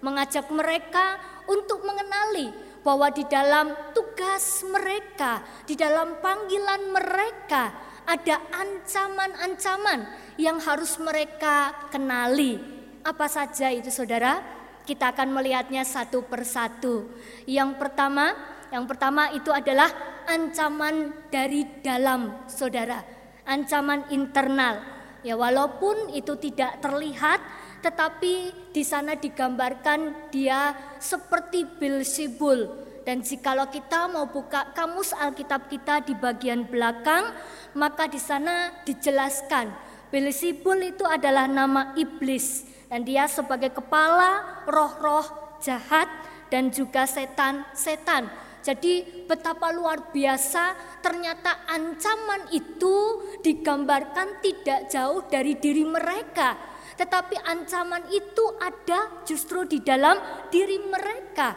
[0.00, 2.48] mengajak mereka untuk mengenali
[2.80, 7.72] bahwa di dalam tugas mereka, di dalam panggilan mereka,
[8.08, 10.08] ada ancaman-ancaman
[10.40, 12.56] yang harus mereka kenali.
[13.04, 14.40] Apa saja itu, saudara?
[14.88, 17.12] Kita akan melihatnya satu persatu.
[17.44, 18.32] Yang pertama,
[18.72, 19.92] yang pertama itu adalah
[20.24, 23.19] ancaman dari dalam, saudara.
[23.50, 24.78] Ancaman internal.
[25.26, 27.42] Ya, walaupun itu tidak terlihat,
[27.82, 32.86] tetapi di sana digambarkan dia seperti Bilsibul.
[33.02, 37.34] Dan jikalau kita mau buka kamus Alkitab kita di bagian belakang,
[37.74, 45.22] maka di sana dijelaskan Bilsibul itu adalah nama iblis dan dia sebagai kepala roh-roh
[45.62, 46.10] jahat
[46.50, 48.26] dan juga setan-setan.
[48.60, 58.12] Jadi betapa luar biasa ternyata ancaman itu digambarkan tidak jauh dari diri mereka tetapi ancaman
[58.12, 60.20] itu ada justru di dalam
[60.52, 61.56] diri mereka.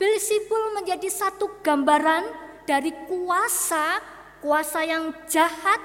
[0.00, 2.24] Beelzebul menjadi satu gambaran
[2.64, 4.00] dari kuasa,
[4.40, 5.76] kuasa yang jahat,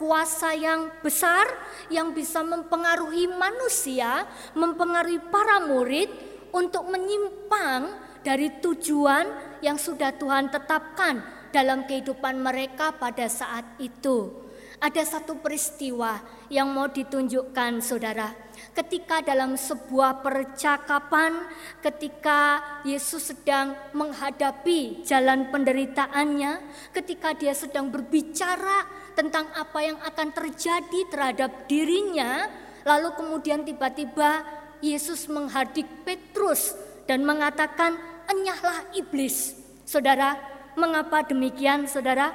[0.00, 1.44] kuasa yang besar
[1.92, 4.24] yang bisa mempengaruhi manusia,
[4.56, 6.08] mempengaruhi para murid
[6.48, 7.92] untuk menyimpang
[8.24, 11.20] dari tujuan yang sudah Tuhan tetapkan
[11.52, 14.44] dalam kehidupan mereka pada saat itu.
[14.76, 16.20] Ada satu peristiwa
[16.52, 18.46] yang mau ditunjukkan saudara
[18.76, 21.48] ketika dalam sebuah percakapan
[21.80, 26.60] ketika Yesus sedang menghadapi jalan penderitaannya,
[26.92, 28.84] ketika dia sedang berbicara
[29.16, 32.48] tentang apa yang akan terjadi terhadap dirinya,
[32.84, 34.44] lalu kemudian tiba-tiba
[34.84, 36.76] Yesus menghadik Petrus
[37.08, 37.96] dan mengatakan,
[38.30, 39.54] "Enyahlah iblis."
[39.86, 40.34] Saudara,
[40.74, 42.34] mengapa demikian, Saudara?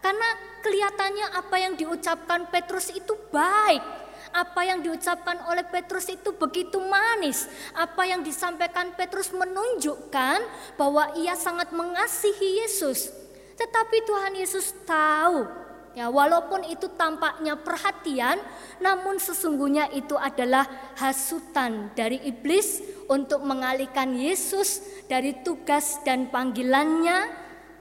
[0.00, 0.28] Karena
[0.64, 7.50] kelihatannya apa yang diucapkan Petrus itu baik apa yang diucapkan oleh Petrus itu begitu manis.
[7.74, 10.38] Apa yang disampaikan Petrus menunjukkan
[10.78, 13.10] bahwa ia sangat mengasihi Yesus.
[13.58, 15.44] Tetapi Tuhan Yesus tahu
[15.90, 18.38] Ya, walaupun itu tampaknya perhatian,
[18.78, 20.62] namun sesungguhnya itu adalah
[20.94, 22.78] hasutan dari iblis
[23.10, 27.26] untuk mengalihkan Yesus dari tugas dan panggilannya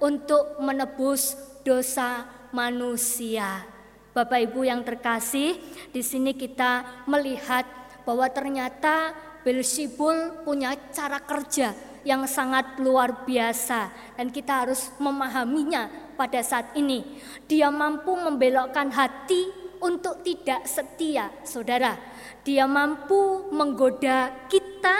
[0.02, 3.62] untuk menebus dosa manusia.
[4.10, 5.62] Bapak Ibu yang terkasih,
[5.94, 7.70] di sini kita melihat
[8.10, 9.14] bahwa ternyata
[9.46, 11.72] Belzebul punya cara kerja
[12.08, 17.20] yang sangat luar biasa dan kita harus memahaminya pada saat ini.
[17.48, 21.96] Dia mampu membelokkan hati untuk tidak setia, Saudara.
[22.44, 24.98] Dia mampu menggoda kita,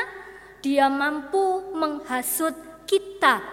[0.64, 2.56] dia mampu menghasut
[2.88, 3.44] kita.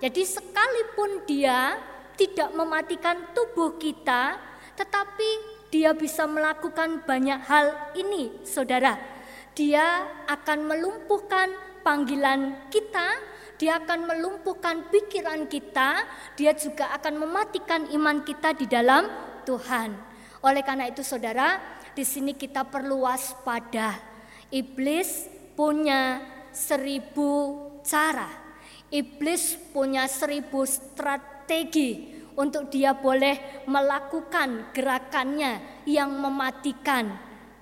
[0.00, 1.76] Jadi sekalipun dia
[2.16, 4.36] tidak mematikan tubuh kita,
[4.76, 5.28] tetapi
[5.68, 8.96] dia bisa melakukan banyak hal ini, saudara.
[9.52, 13.08] Dia akan melumpuhkan panggilan kita,
[13.60, 19.04] dia akan melumpuhkan pikiran kita, dia juga akan mematikan iman kita di dalam
[19.44, 19.92] Tuhan.
[20.40, 21.60] Oleh karena itu saudara,
[21.92, 24.00] di sini kita perlu waspada.
[24.48, 28.28] Iblis punya seribu cara.
[28.88, 37.12] Iblis punya seribu strategi untuk dia boleh melakukan gerakannya yang mematikan.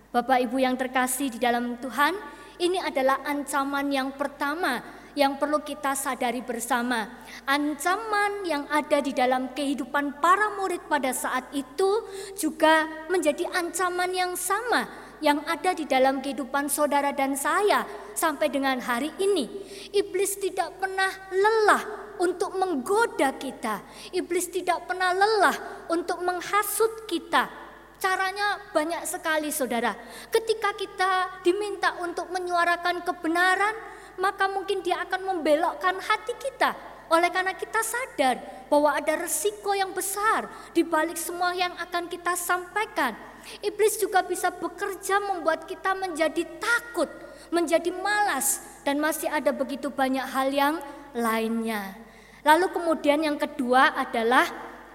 [0.08, 2.16] Bapak Ibu yang terkasih di dalam Tuhan,
[2.58, 4.82] ini adalah ancaman yang pertama
[5.18, 7.26] yang perlu kita sadari bersama.
[7.42, 12.06] Ancaman yang ada di dalam kehidupan para murid pada saat itu
[12.38, 14.86] juga menjadi ancaman yang sama
[15.18, 17.82] yang ada di dalam kehidupan saudara dan saya
[18.14, 19.50] sampai dengan hari ini.
[19.90, 21.82] Iblis tidak pernah lelah
[22.22, 23.82] untuk menggoda kita.
[24.14, 27.67] Iblis tidak pernah lelah untuk menghasut kita.
[27.98, 29.90] Caranya banyak sekali saudara.
[30.30, 33.74] Ketika kita diminta untuk menyuarakan kebenaran,
[34.22, 36.74] maka mungkin dia akan membelokkan hati kita.
[37.08, 38.38] Oleh karena kita sadar
[38.68, 40.46] bahwa ada resiko yang besar
[40.76, 43.16] di balik semua yang akan kita sampaikan.
[43.64, 47.08] Iblis juga bisa bekerja membuat kita menjadi takut,
[47.48, 50.74] menjadi malas, dan masih ada begitu banyak hal yang
[51.16, 51.96] lainnya.
[52.44, 54.44] Lalu kemudian yang kedua adalah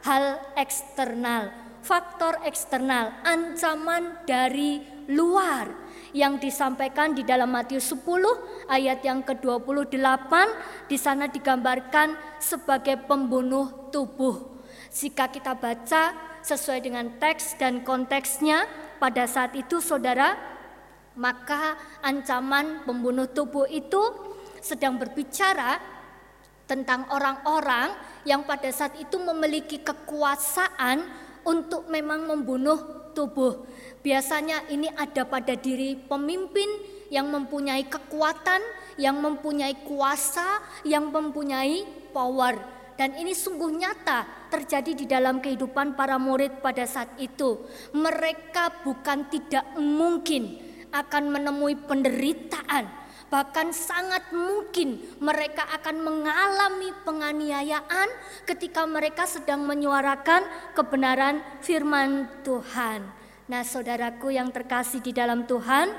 [0.06, 1.49] hal eksternal,
[1.84, 4.80] faktor eksternal, ancaman dari
[5.12, 5.68] luar
[6.16, 10.32] yang disampaikan di dalam Matius 10 ayat yang ke-28
[10.88, 14.64] di sana digambarkan sebagai pembunuh tubuh.
[14.96, 18.64] Jika kita baca sesuai dengan teks dan konteksnya
[19.04, 20.40] pada saat itu saudara
[21.14, 24.02] maka ancaman pembunuh tubuh itu
[24.64, 25.78] sedang berbicara
[26.64, 27.92] tentang orang-orang
[28.24, 33.64] yang pada saat itu memiliki kekuasaan untuk memang membunuh tubuh.
[34.04, 36.68] Biasanya ini ada pada diri pemimpin
[37.14, 38.60] yang mempunyai kekuatan,
[38.98, 42.58] yang mempunyai kuasa, yang mempunyai power.
[42.94, 47.66] Dan ini sungguh nyata terjadi di dalam kehidupan para murid pada saat itu.
[47.94, 50.62] Mereka bukan tidak mungkin
[50.94, 52.86] akan menemui penderitaan,
[53.34, 58.06] Bahkan sangat mungkin mereka akan mengalami penganiayaan
[58.46, 60.46] ketika mereka sedang menyuarakan
[60.78, 63.02] kebenaran firman Tuhan.
[63.50, 65.90] Nah, saudaraku yang terkasih di dalam Tuhan,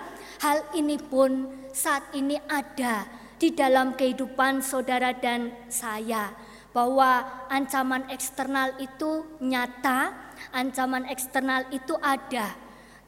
[0.47, 3.03] hal ini pun saat ini ada
[3.35, 6.31] di dalam kehidupan saudara dan saya
[6.71, 10.15] bahwa ancaman eksternal itu nyata,
[10.55, 12.55] ancaman eksternal itu ada.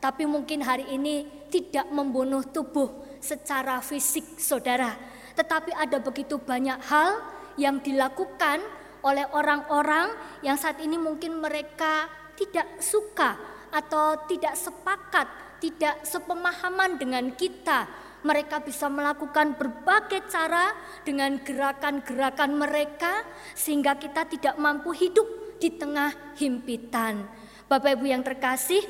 [0.03, 4.97] Tapi mungkin hari ini tidak membunuh tubuh, secara fisik saudara.
[5.37, 7.21] Tetapi ada begitu banyak hal
[7.61, 8.61] yang dilakukan
[9.05, 10.11] oleh orang-orang
[10.43, 13.37] yang saat ini mungkin mereka tidak suka
[13.71, 15.29] atau tidak sepakat,
[15.63, 17.87] tidak sepemahaman dengan kita.
[18.27, 20.75] Mereka bisa melakukan berbagai cara
[21.07, 23.23] dengan gerakan-gerakan mereka
[23.55, 25.29] sehingga kita tidak mampu hidup
[25.63, 27.23] di tengah himpitan.
[27.71, 28.83] Bapak Ibu yang terkasih,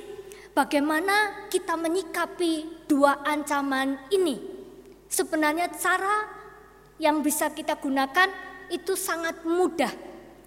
[0.57, 4.41] Bagaimana kita menyikapi dua ancaman ini?
[5.05, 6.33] Sebenarnya cara
[6.97, 8.33] yang bisa kita gunakan
[8.73, 9.93] itu sangat mudah.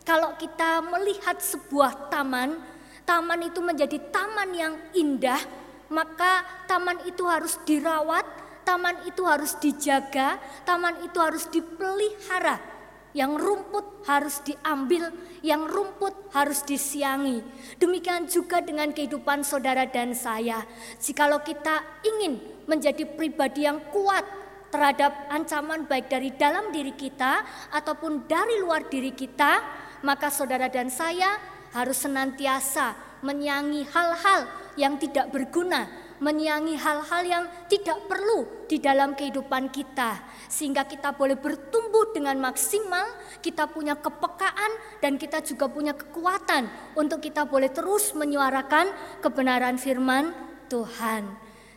[0.01, 2.57] Kalau kita melihat sebuah taman,
[3.05, 5.45] taman itu menjadi taman yang indah,
[5.93, 8.25] maka taman itu harus dirawat,
[8.65, 12.78] taman itu harus dijaga, taman itu harus dipelihara
[13.17, 15.09] yang rumput harus diambil,
[15.41, 17.41] yang rumput harus disiangi.
[17.81, 20.61] Demikian juga dengan kehidupan saudara dan saya.
[21.01, 22.37] Jikalau kita ingin
[22.69, 24.23] menjadi pribadi yang kuat
[24.69, 27.41] terhadap ancaman baik dari dalam diri kita
[27.73, 29.65] ataupun dari luar diri kita,
[30.05, 31.41] maka saudara dan saya
[31.73, 32.93] harus senantiasa
[33.25, 34.47] menyangi hal-hal
[34.79, 41.39] yang tidak berguna menyiangi hal-hal yang tidak perlu di dalam kehidupan kita, sehingga kita boleh
[41.39, 43.07] bertumbuh dengan maksimal.
[43.39, 46.67] Kita punya kepekaan, dan kita juga punya kekuatan
[46.99, 48.91] untuk kita boleh terus menyuarakan
[49.23, 50.31] kebenaran firman
[50.67, 51.27] Tuhan.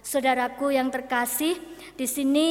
[0.03, 1.55] Saudaraku yang terkasih,
[1.95, 2.49] di sini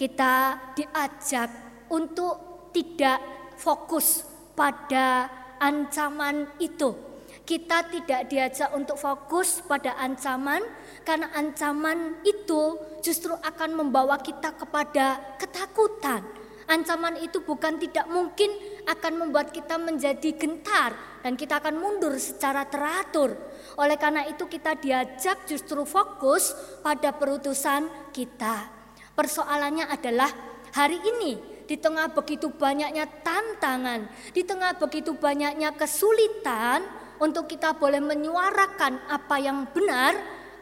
[0.00, 1.52] kita diajak
[1.92, 3.20] untuk tidak
[3.60, 4.24] fokus
[4.56, 5.28] pada
[5.60, 7.13] ancaman itu.
[7.44, 10.64] Kita tidak diajak untuk fokus pada ancaman,
[11.04, 16.24] karena ancaman itu justru akan membawa kita kepada ketakutan.
[16.64, 18.48] Ancaman itu bukan tidak mungkin
[18.88, 23.36] akan membuat kita menjadi gentar dan kita akan mundur secara teratur.
[23.76, 28.72] Oleh karena itu kita diajak justru fokus pada perutusan kita.
[29.12, 30.32] Persoalannya adalah
[30.72, 31.36] hari ini
[31.68, 39.36] di tengah begitu banyaknya tantangan, di tengah begitu banyaknya kesulitan untuk kita boleh menyuarakan apa
[39.38, 40.14] yang benar,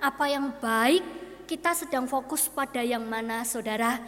[0.02, 1.02] apa yang baik,
[1.48, 4.00] kita sedang fokus pada yang mana saudara?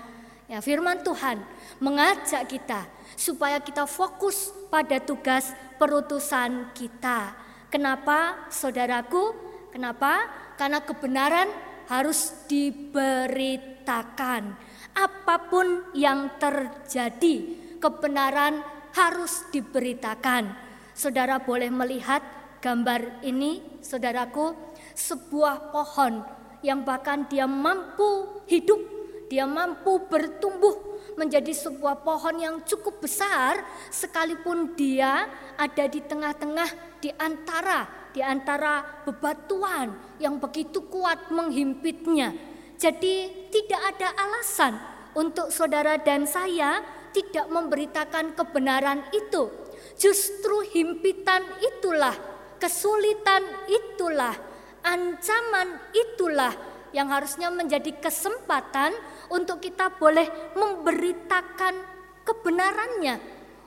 [0.45, 1.41] Ya firman Tuhan
[1.81, 2.85] mengajak kita
[3.17, 7.33] supaya kita fokus pada tugas perutusan kita.
[7.73, 9.33] Kenapa, saudaraku?
[9.73, 10.29] Kenapa?
[10.55, 11.49] Karena kebenaran
[11.91, 14.55] harus diberitakan.
[14.95, 17.35] Apa pun yang terjadi,
[17.83, 18.63] kebenaran
[18.95, 20.64] harus diberitakan.
[20.95, 22.23] Saudara boleh melihat
[22.63, 24.55] gambar ini, saudaraku,
[24.95, 26.23] sebuah pohon
[26.63, 28.79] yang bahkan dia mampu hidup,
[29.27, 35.27] dia mampu bertumbuh menjadi sebuah pohon yang cukup besar sekalipun dia
[35.59, 39.91] ada di tengah-tengah di antara di antara bebatuan
[40.23, 42.31] yang begitu kuat menghimpitnya.
[42.79, 44.73] Jadi tidak ada alasan
[45.19, 49.64] untuk saudara dan saya tidak memberitakan kebenaran itu.
[49.95, 52.15] Justru himpitan itulah,
[52.59, 54.35] kesulitan itulah,
[54.83, 56.53] ancaman itulah
[56.95, 58.95] yang harusnya menjadi kesempatan
[59.31, 61.75] untuk kita boleh memberitakan
[62.23, 63.19] kebenarannya,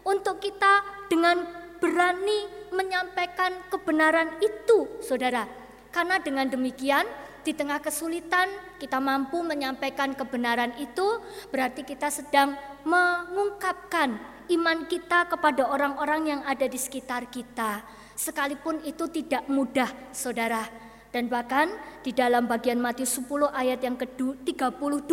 [0.03, 1.43] untuk kita dengan
[1.79, 5.47] berani menyampaikan kebenaran itu, saudara.
[5.91, 7.07] Karena dengan demikian,
[7.47, 15.67] di tengah kesulitan kita mampu menyampaikan kebenaran itu, berarti kita sedang mengungkapkan iman kita kepada
[15.67, 17.83] orang-orang yang ada di sekitar kita.
[18.17, 20.65] Sekalipun itu tidak mudah, saudara.
[21.11, 21.71] Dan bahkan
[22.03, 25.11] di dalam bagian Matius 10 ayat yang ke-32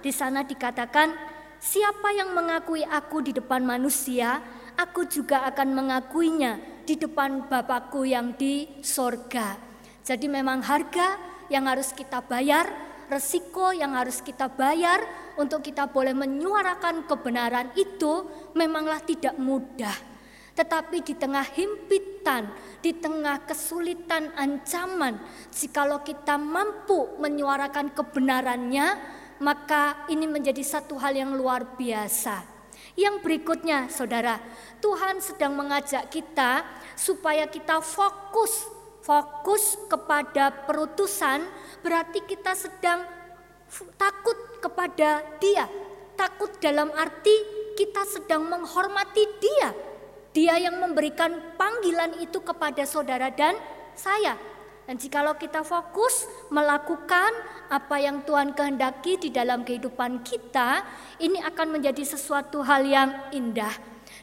[0.00, 1.12] di sana dikatakan
[1.60, 4.40] siapa yang mengakui aku di depan manusia,
[4.80, 6.58] aku juga akan mengakuinya
[6.88, 9.54] di depan Bapakku yang di sorga.
[10.00, 11.20] Jadi memang harga
[11.52, 12.66] yang harus kita bayar,
[13.12, 15.04] resiko yang harus kita bayar
[15.40, 19.96] untuk kita boleh menyuarakan kebenaran itu memanglah tidak mudah.
[20.52, 22.52] Tetapi di tengah himpitan,
[22.84, 25.16] di tengah kesulitan ancaman,
[25.48, 28.86] jikalau kita mampu menyuarakan kebenarannya,
[29.40, 32.44] maka ini menjadi satu hal yang luar biasa.
[32.92, 34.36] Yang berikutnya, saudara,
[34.84, 38.68] Tuhan sedang mengajak kita supaya kita fokus,
[39.00, 41.48] fokus kepada perutusan,
[41.80, 43.19] berarti kita sedang
[43.98, 45.66] takut kepada Dia.
[46.18, 47.32] Takut dalam arti
[47.78, 49.72] kita sedang menghormati Dia,
[50.30, 53.58] dia yang memberikan panggilan itu kepada saudara dan
[53.98, 54.38] saya.
[54.86, 57.30] Dan jikalau kita fokus melakukan
[57.70, 60.82] apa yang Tuhan kehendaki di dalam kehidupan kita,
[61.22, 63.70] ini akan menjadi sesuatu hal yang indah.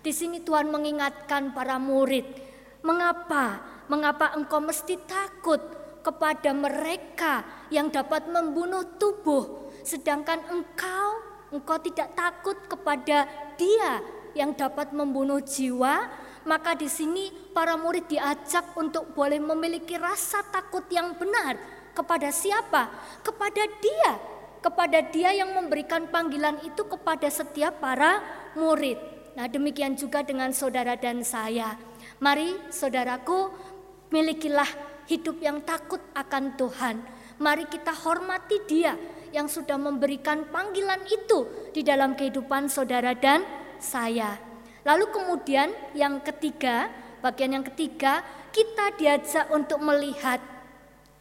[0.03, 2.27] Di sini Tuhan mengingatkan para murid,
[2.83, 3.75] mengapa?
[3.87, 5.59] Mengapa engkau mesti takut
[6.07, 13.27] kepada mereka yang dapat membunuh tubuh, sedangkan engkau engkau tidak takut kepada
[13.59, 13.99] Dia
[14.35, 16.07] yang dapat membunuh jiwa,
[16.47, 21.59] maka di sini para murid diajak untuk boleh memiliki rasa takut yang benar
[21.91, 22.87] kepada siapa?
[23.25, 24.11] Kepada Dia,
[24.63, 28.23] kepada Dia yang memberikan panggilan itu kepada setiap para
[28.55, 28.99] murid.
[29.35, 31.77] Nah, demikian juga dengan saudara dan saya.
[32.17, 33.53] Mari, saudaraku,
[34.09, 36.95] milikilah hidup yang takut akan Tuhan.
[37.39, 38.93] Mari kita hormati Dia
[39.31, 43.43] yang sudah memberikan panggilan itu di dalam kehidupan saudara dan
[43.79, 44.39] saya.
[44.87, 46.87] Lalu kemudian yang ketiga,
[47.19, 48.23] bagian yang ketiga,
[48.55, 50.39] kita diajak untuk melihat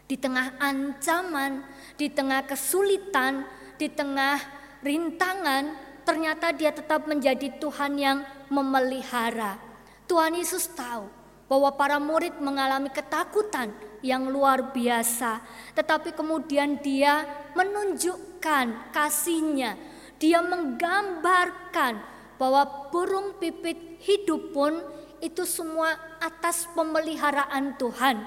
[0.07, 1.67] di tengah ancaman,
[1.99, 3.43] di tengah kesulitan,
[3.75, 4.39] di tengah
[4.87, 5.75] rintangan,
[6.07, 9.59] ternyata dia tetap menjadi Tuhan yang memelihara.
[10.07, 13.71] Tuhan Yesus tahu bahwa para murid mengalami ketakutan
[14.03, 15.43] yang luar biasa,
[15.79, 19.79] tetapi kemudian dia menunjukkan kasihnya,
[20.19, 22.03] dia menggambarkan
[22.37, 24.83] bahwa burung pipit hidup pun
[25.25, 28.21] itu semua atas pemeliharaan Tuhan.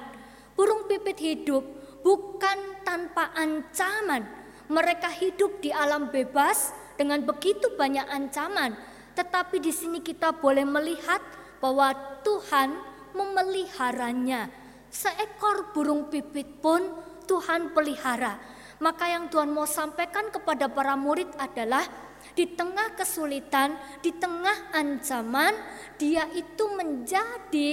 [0.57, 1.63] Burung pipit hidup
[2.01, 4.25] bukan tanpa ancaman.
[4.69, 8.77] Mereka hidup di alam bebas dengan begitu banyak ancaman.
[9.17, 11.21] Tetapi di sini kita boleh melihat
[11.57, 12.88] bahwa Tuhan
[13.19, 14.47] memeliharanya.
[14.87, 16.79] Seekor burung pipit pun
[17.27, 18.39] Tuhan pelihara.
[18.79, 21.83] Maka yang Tuhan mau sampaikan kepada para murid adalah
[22.33, 25.51] di tengah kesulitan, di tengah ancaman,
[25.99, 27.71] dia itu menjadi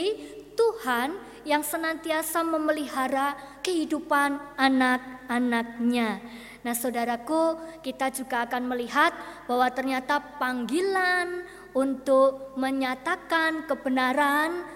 [0.59, 1.15] Tuhan
[1.47, 6.19] yang senantiasa memelihara kehidupan anak-anaknya.
[6.67, 7.55] Nah, saudaraku,
[7.87, 9.15] kita juga akan melihat
[9.47, 14.67] bahwa ternyata panggilan untuk menyatakan kebenaran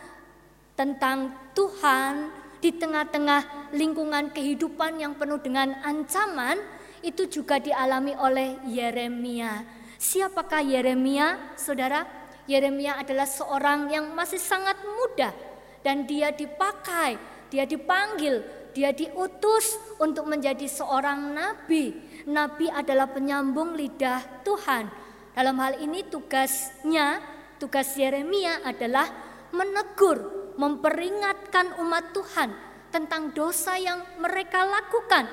[0.80, 6.56] tentang Tuhan di tengah-tengah lingkungan kehidupan yang penuh dengan ancaman
[7.04, 9.60] itu juga dialami oleh Yeremia.
[10.00, 12.08] Siapakah Yeremia, saudara?
[12.48, 15.36] Yeremia adalah seorang yang masih sangat muda
[15.84, 17.20] dan dia dipakai,
[17.52, 18.40] dia dipanggil,
[18.72, 21.92] dia diutus untuk menjadi seorang nabi.
[22.24, 24.88] Nabi adalah penyambung lidah Tuhan.
[25.36, 27.20] Dalam hal ini tugasnya,
[27.60, 29.08] tugas Yeremia adalah
[29.52, 32.52] menegur, memperingatkan umat Tuhan
[32.92, 35.24] tentang dosa yang mereka lakukan.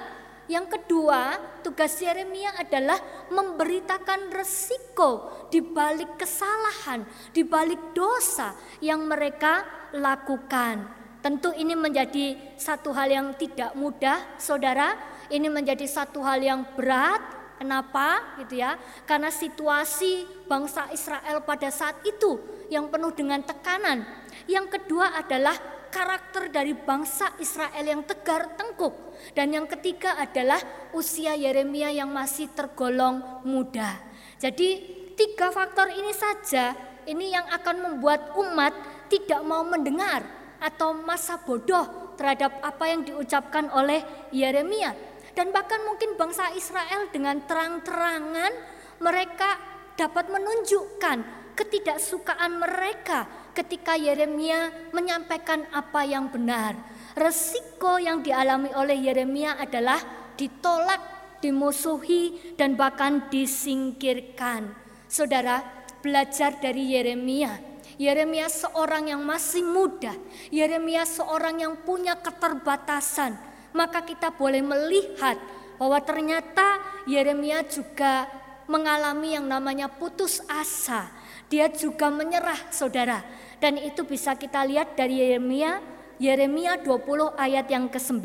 [0.47, 2.95] Yang kedua, tugas Yeremia adalah
[3.27, 7.03] memberitakan resiko di balik kesalahan,
[7.35, 10.87] di balik dosa yang mereka lakukan.
[11.19, 14.95] Tentu ini menjadi satu hal yang tidak mudah, Saudara.
[15.27, 17.19] Ini menjadi satu hal yang berat.
[17.59, 18.39] Kenapa?
[18.39, 18.79] Gitu ya.
[19.03, 22.39] Karena situasi bangsa Israel pada saat itu
[22.71, 24.07] yang penuh dengan tekanan.
[24.47, 25.55] Yang kedua adalah
[25.91, 28.95] karakter dari bangsa Israel yang tegar tengkuk.
[29.35, 30.59] Dan yang ketiga adalah
[30.95, 33.99] usia Yeremia yang masih tergolong muda.
[34.39, 34.69] Jadi
[35.17, 36.77] tiga faktor ini saja
[37.07, 38.71] ini yang akan membuat umat
[39.07, 40.23] tidak mau mendengar
[40.59, 44.93] atau masa bodoh terhadap apa yang diucapkan oleh Yeremia.
[45.37, 48.51] Dan bahkan mungkin bangsa Israel dengan terang-terangan
[48.97, 49.57] mereka
[49.93, 51.17] dapat menunjukkan
[51.57, 53.25] ketidaksukaan mereka
[53.57, 56.77] ketika Yeremia menyampaikan apa yang benar.
[57.17, 59.97] Resiko yang dialami oleh Yeremia adalah
[60.37, 61.01] ditolak,
[61.41, 64.69] dimusuhi, dan bahkan disingkirkan.
[65.09, 65.65] Saudara,
[66.05, 67.57] belajar dari Yeremia.
[67.97, 70.13] Yeremia seorang yang masih muda,
[70.53, 73.33] Yeremia seorang yang punya keterbatasan.
[73.73, 75.41] Maka kita boleh melihat
[75.81, 76.77] bahwa ternyata
[77.09, 78.29] Yeremia juga
[78.69, 81.09] mengalami yang namanya putus asa.
[81.49, 83.23] Dia juga menyerah, saudara.
[83.57, 85.81] Dan itu bisa kita lihat dari Yeremia,
[86.21, 88.21] Yeremia 20 ayat yang ke-9.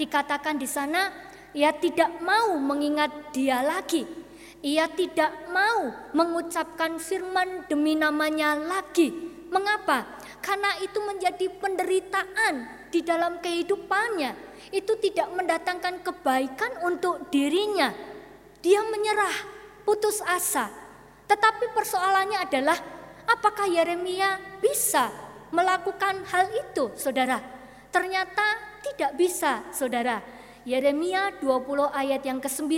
[0.00, 1.12] Dikatakan di sana,
[1.56, 4.04] ia tidak mau mengingat dia lagi.
[4.64, 9.12] Ia tidak mau mengucapkan firman demi namanya lagi.
[9.52, 10.18] Mengapa?
[10.40, 12.54] Karena itu menjadi penderitaan
[12.88, 14.32] di dalam kehidupannya.
[14.72, 17.92] Itu tidak mendatangkan kebaikan untuk dirinya.
[18.64, 19.36] Dia menyerah,
[19.84, 20.72] putus asa.
[21.28, 22.78] Tetapi persoalannya adalah
[23.26, 25.10] Apakah Yeremia bisa
[25.50, 27.42] melakukan hal itu, saudara?
[27.90, 28.46] Ternyata
[28.86, 30.22] tidak bisa, saudara.
[30.66, 32.74] Yeremia 20 ayat yang ke-9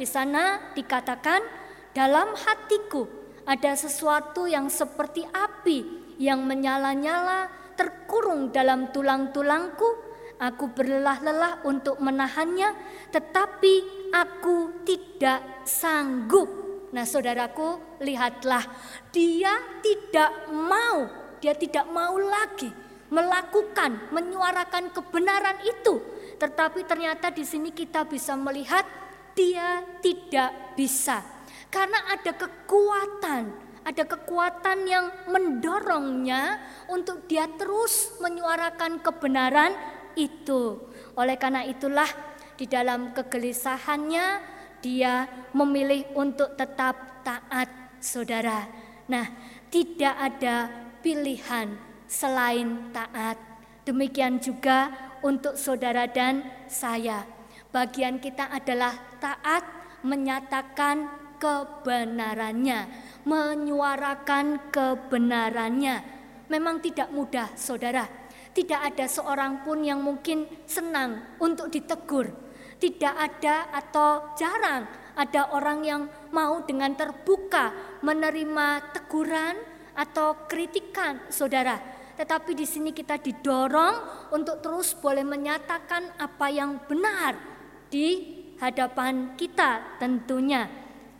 [0.00, 1.44] di sana dikatakan
[1.92, 3.04] dalam hatiku
[3.44, 5.84] ada sesuatu yang seperti api
[6.20, 10.08] yang menyala-nyala terkurung dalam tulang-tulangku.
[10.40, 12.72] Aku berlelah-lelah untuk menahannya,
[13.12, 13.74] tetapi
[14.08, 16.69] aku tidak sanggup.
[16.90, 18.66] Nah, saudaraku, lihatlah,
[19.14, 21.06] dia tidak mau,
[21.38, 22.70] dia tidak mau lagi
[23.10, 26.02] melakukan, menyuarakan kebenaran itu.
[26.38, 28.86] Tetapi ternyata di sini kita bisa melihat
[29.34, 31.20] dia tidak bisa.
[31.70, 33.42] Karena ada kekuatan,
[33.86, 36.58] ada kekuatan yang mendorongnya
[36.90, 39.74] untuk dia terus menyuarakan kebenaran
[40.18, 40.90] itu.
[41.14, 42.08] Oleh karena itulah
[42.58, 47.68] di dalam kegelisahannya dia memilih untuk tetap taat,
[48.00, 48.64] saudara.
[49.06, 49.28] Nah,
[49.68, 50.68] tidak ada
[51.04, 51.76] pilihan
[52.08, 53.36] selain taat.
[53.84, 57.24] Demikian juga untuk saudara dan saya.
[57.70, 59.62] Bagian kita adalah taat
[60.02, 61.06] menyatakan
[61.38, 62.88] kebenarannya,
[63.24, 65.96] menyuarakan kebenarannya.
[66.50, 68.08] Memang tidak mudah, saudara.
[68.50, 72.49] Tidak ada seorang pun yang mungkin senang untuk ditegur
[72.80, 74.88] tidak ada atau jarang
[75.20, 76.02] ada orang yang
[76.32, 79.52] mau dengan terbuka menerima teguran
[79.92, 81.76] atau kritikan saudara.
[82.16, 87.36] Tetapi di sini kita didorong untuk terus boleh menyatakan apa yang benar
[87.88, 90.68] di hadapan kita tentunya.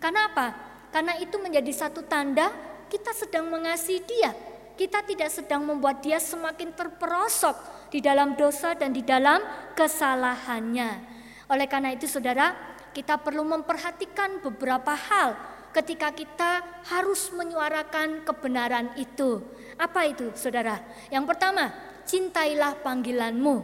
[0.01, 0.47] Karena apa?
[0.93, 2.53] Karena itu menjadi satu tanda
[2.89, 4.33] kita sedang mengasihi dia.
[4.77, 9.45] Kita tidak sedang membuat dia semakin terperosok di dalam dosa dan di dalam
[9.77, 11.10] kesalahannya.
[11.51, 12.55] Oleh karena itu saudara,
[12.95, 15.35] kita perlu memperhatikan beberapa hal
[15.75, 19.43] ketika kita harus menyuarakan kebenaran itu.
[19.75, 20.79] Apa itu saudara?
[21.11, 21.75] Yang pertama,
[22.07, 23.57] cintailah panggilanmu.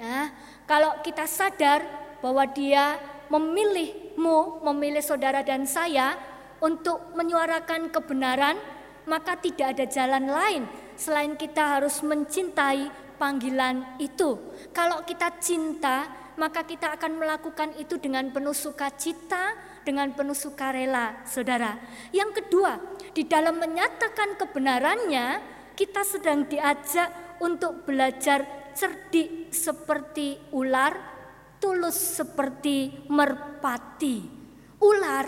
[0.00, 0.32] Ya,
[0.64, 1.84] kalau kita sadar
[2.24, 2.96] bahwa dia
[3.28, 6.16] memilihmu, memilih saudara dan saya
[6.60, 8.56] untuk menyuarakan kebenaran,
[9.08, 10.62] maka tidak ada jalan lain
[10.96, 14.36] selain kita harus mencintai panggilan itu.
[14.72, 21.80] Kalau kita cinta, maka kita akan melakukan itu dengan penuh sukacita, dengan penuh sukarela, saudara.
[22.12, 22.78] Yang kedua,
[23.16, 25.26] di dalam menyatakan kebenarannya,
[25.74, 30.92] kita sedang diajak untuk belajar cerdik seperti ular,
[31.58, 34.38] tulus seperti merpati.
[34.80, 35.26] Ular,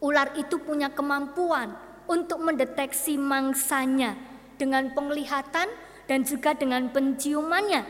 [0.00, 1.72] ular itu punya kemampuan
[2.08, 4.16] untuk mendeteksi mangsanya
[4.58, 5.68] dengan penglihatan
[6.04, 7.82] dan juga dengan penciumannya.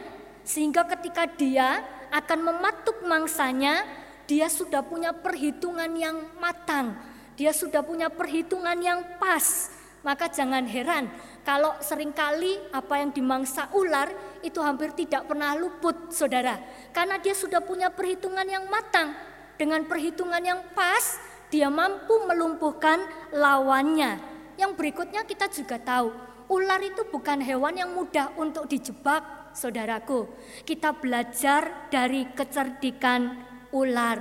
[0.42, 1.82] Sehingga ketika dia
[2.12, 3.88] akan mematuk mangsanya,
[4.28, 6.94] dia sudah punya perhitungan yang matang,
[7.34, 11.06] dia sudah punya perhitungan yang pas Maka jangan heran
[11.46, 14.10] kalau sering kali apa yang dimangsa ular
[14.42, 16.58] itu hampir tidak pernah luput saudara.
[16.90, 19.14] Karena dia sudah punya perhitungan yang matang.
[19.54, 21.22] Dengan perhitungan yang pas
[21.54, 22.98] dia mampu melumpuhkan
[23.30, 24.18] lawannya.
[24.58, 26.10] Yang berikutnya kita juga tahu
[26.50, 29.22] ular itu bukan hewan yang mudah untuk dijebak
[29.53, 30.28] saudaraku.
[30.66, 33.36] Kita belajar dari kecerdikan
[33.72, 34.18] ular.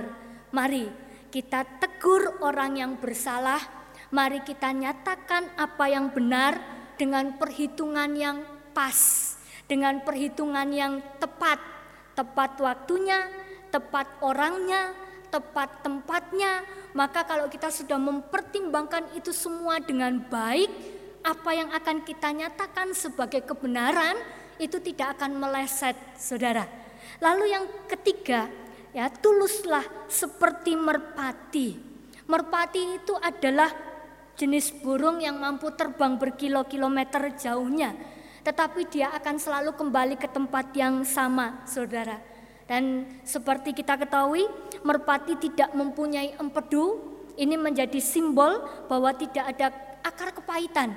[0.52, 0.86] Mari
[1.32, 6.60] kita tegur orang yang bersalah Mari kita nyatakan apa yang benar
[7.00, 8.44] dengan perhitungan yang
[8.76, 9.32] pas,
[9.64, 11.56] dengan perhitungan yang tepat,
[12.12, 13.32] tepat waktunya,
[13.72, 14.92] tepat orangnya,
[15.32, 16.60] tepat tempatnya.
[16.92, 20.68] Maka kalau kita sudah mempertimbangkan itu semua dengan baik,
[21.24, 24.20] apa yang akan kita nyatakan sebagai kebenaran
[24.58, 26.66] itu tidak akan meleset, Saudara.
[27.22, 28.50] Lalu yang ketiga,
[28.90, 31.78] ya tuluslah seperti merpati.
[32.26, 33.70] Merpati itu adalah
[34.36, 37.94] jenis burung yang mampu terbang berkilo-kilometer jauhnya,
[38.42, 42.18] tetapi dia akan selalu kembali ke tempat yang sama, saudara.
[42.66, 44.48] Dan seperti kita ketahui,
[44.80, 47.10] merpati tidak mempunyai empedu.
[47.32, 48.60] Ini menjadi simbol
[48.92, 49.72] bahwa tidak ada
[50.04, 50.92] akar kepahitan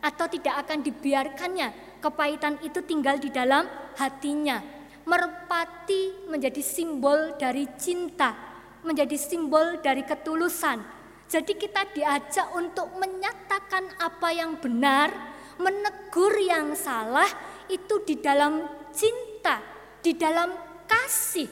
[0.00, 3.68] atau tidak akan dibiarkannya kepahitan itu tinggal di dalam
[4.00, 4.58] hatinya.
[5.04, 8.32] Merpati menjadi simbol dari cinta,
[8.84, 15.14] menjadi simbol dari ketulusan, jadi kita diajak untuk menyatakan apa yang benar,
[15.62, 17.30] menegur yang salah
[17.70, 19.62] itu di dalam cinta,
[20.02, 20.50] di dalam
[20.90, 21.46] kasih.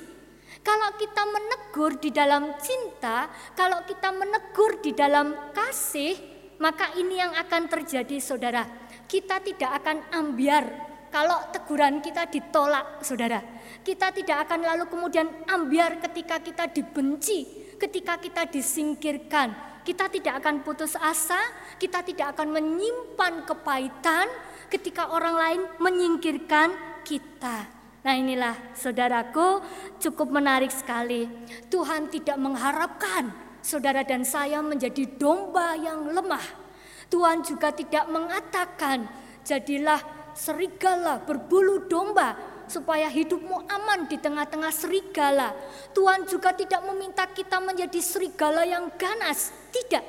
[0.67, 6.19] Kalau kita menegur di dalam cinta, kalau kita menegur di dalam kasih,
[6.59, 8.88] maka ini yang akan terjadi saudara.
[9.09, 10.65] Kita tidak akan ambiar
[11.09, 13.41] kalau teguran kita ditolak saudara.
[13.81, 20.61] Kita tidak akan lalu kemudian ambiar ketika kita dibenci, ketika kita disingkirkan kita tidak akan
[20.61, 21.41] putus asa,
[21.81, 24.29] kita tidak akan menyimpan kepahitan
[24.69, 26.77] ketika orang lain menyingkirkan
[27.09, 27.65] kita.
[28.05, 29.65] Nah inilah saudaraku
[29.97, 31.25] cukup menarik sekali.
[31.73, 33.33] Tuhan tidak mengharapkan
[33.65, 36.68] saudara dan saya menjadi domba yang lemah.
[37.09, 39.09] Tuhan juga tidak mengatakan
[39.45, 40.01] jadilah
[40.37, 42.37] serigala berbulu domba
[42.69, 45.57] supaya hidupmu aman di tengah-tengah serigala.
[45.97, 50.05] Tuhan juga tidak meminta kita menjadi serigala yang ganas, tidak.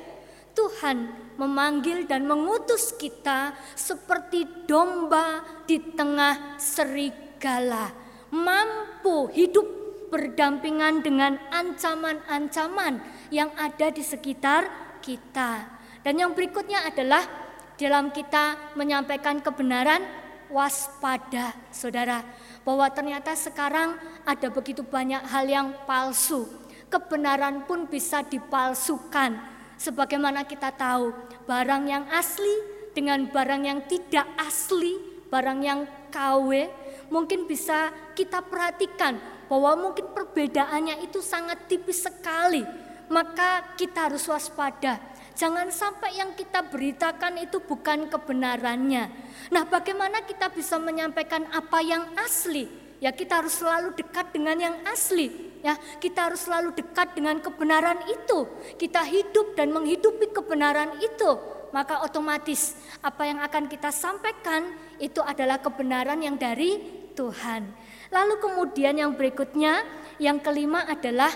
[0.52, 1.08] Tuhan
[1.40, 7.88] memanggil dan mengutus kita seperti domba di tengah serigala,
[8.28, 9.64] mampu hidup
[10.12, 13.00] berdampingan dengan ancaman-ancaman
[13.32, 14.68] yang ada di sekitar
[15.00, 15.79] kita.
[16.00, 17.24] Dan yang berikutnya adalah
[17.76, 20.04] dalam kita menyampaikan kebenaran
[20.50, 22.26] waspada, saudara
[22.66, 23.96] bahwa ternyata sekarang
[24.26, 26.44] ada begitu banyak hal yang palsu.
[26.90, 29.38] Kebenaran pun bisa dipalsukan.
[29.80, 31.14] Sebagaimana kita tahu,
[31.48, 32.52] barang yang asli
[32.92, 34.98] dengan barang yang tidak asli,
[35.32, 36.68] barang yang KW,
[37.08, 39.16] mungkin bisa kita perhatikan
[39.48, 42.66] bahwa mungkin perbedaannya itu sangat tipis sekali.
[43.08, 45.00] Maka kita harus waspada.
[45.34, 49.08] Jangan sampai yang kita beritakan itu bukan kebenarannya.
[49.50, 52.68] Nah, bagaimana kita bisa menyampaikan apa yang asli?
[53.00, 55.32] Ya, kita harus selalu dekat dengan yang asli.
[55.60, 58.48] Ya, kita harus selalu dekat dengan kebenaran itu.
[58.76, 61.30] Kita hidup dan menghidupi kebenaran itu.
[61.70, 64.68] Maka otomatis apa yang akan kita sampaikan
[64.98, 66.80] itu adalah kebenaran yang dari
[67.14, 67.68] Tuhan.
[68.10, 69.86] Lalu kemudian yang berikutnya,
[70.18, 71.30] yang kelima adalah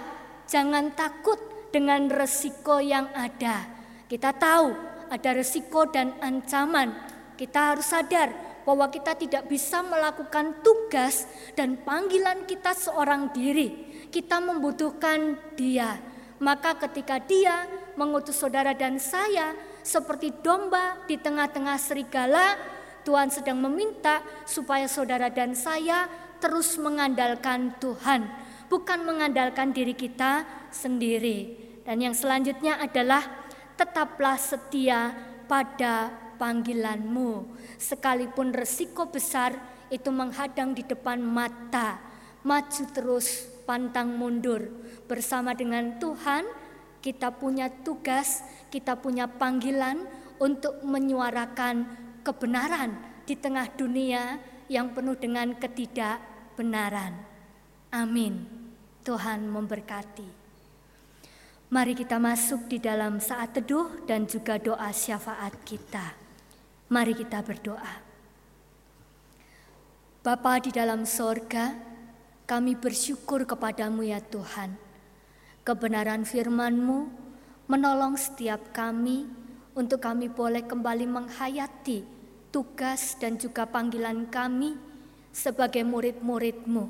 [0.44, 1.38] jangan takut
[1.70, 3.73] dengan resiko yang ada.
[4.14, 4.70] Kita tahu
[5.10, 6.94] ada resiko dan ancaman.
[7.34, 8.30] Kita harus sadar
[8.62, 11.26] bahwa kita tidak bisa melakukan tugas
[11.58, 13.90] dan panggilan kita seorang diri.
[14.14, 15.98] Kita membutuhkan Dia.
[16.38, 17.66] Maka ketika Dia
[17.98, 19.50] mengutus saudara dan saya
[19.82, 22.54] seperti domba di tengah-tengah serigala,
[23.02, 26.06] Tuhan sedang meminta supaya saudara dan saya
[26.38, 28.30] terus mengandalkan Tuhan,
[28.70, 31.66] bukan mengandalkan diri kita sendiri.
[31.82, 33.43] Dan yang selanjutnya adalah
[33.74, 35.14] tetaplah setia
[35.46, 37.46] pada panggilanmu.
[37.78, 39.54] Sekalipun resiko besar
[39.90, 42.00] itu menghadang di depan mata,
[42.42, 44.68] maju terus, pantang mundur.
[45.04, 46.44] Bersama dengan Tuhan,
[47.04, 48.40] kita punya tugas,
[48.72, 50.08] kita punya panggilan
[50.40, 51.84] untuk menyuarakan
[52.24, 52.96] kebenaran
[53.28, 54.40] di tengah dunia
[54.72, 57.12] yang penuh dengan ketidakbenaran.
[57.92, 58.48] Amin.
[59.04, 60.43] Tuhan memberkati.
[61.74, 66.14] Mari kita masuk di dalam saat teduh dan juga doa syafaat kita.
[66.86, 67.98] Mari kita berdoa.
[70.22, 71.74] Bapa di dalam sorga,
[72.46, 74.78] kami bersyukur kepadamu ya Tuhan.
[75.66, 77.10] Kebenaran firman-Mu
[77.66, 79.26] menolong setiap kami
[79.74, 82.06] untuk kami boleh kembali menghayati
[82.54, 84.78] tugas dan juga panggilan kami
[85.34, 86.86] sebagai murid-murid-Mu.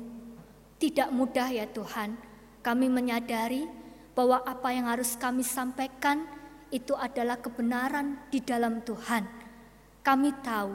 [0.77, 2.13] Tidak mudah ya Tuhan,
[2.61, 3.84] kami menyadari
[4.15, 6.23] bahwa apa yang harus kami sampaikan
[6.71, 9.27] itu adalah kebenaran di dalam Tuhan.
[10.01, 10.71] Kami tahu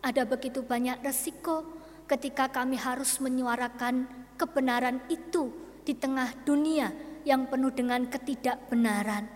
[0.00, 1.62] ada begitu banyak resiko
[2.08, 4.08] ketika kami harus menyuarakan
[4.40, 5.52] kebenaran itu
[5.84, 6.90] di tengah dunia
[7.28, 9.28] yang penuh dengan ketidakbenaran.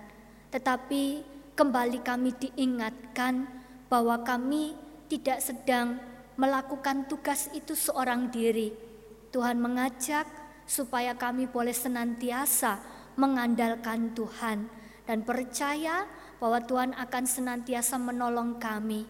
[0.48, 1.02] Tetapi
[1.52, 3.44] kembali kami diingatkan
[3.92, 4.72] bahwa kami
[5.12, 6.00] tidak sedang
[6.40, 8.72] melakukan tugas itu seorang diri.
[9.28, 10.24] Tuhan mengajak
[10.64, 14.68] supaya kami boleh senantiasa mengandalkan Tuhan
[15.04, 16.06] dan percaya
[16.42, 19.06] bahwa Tuhan akan senantiasa menolong kami.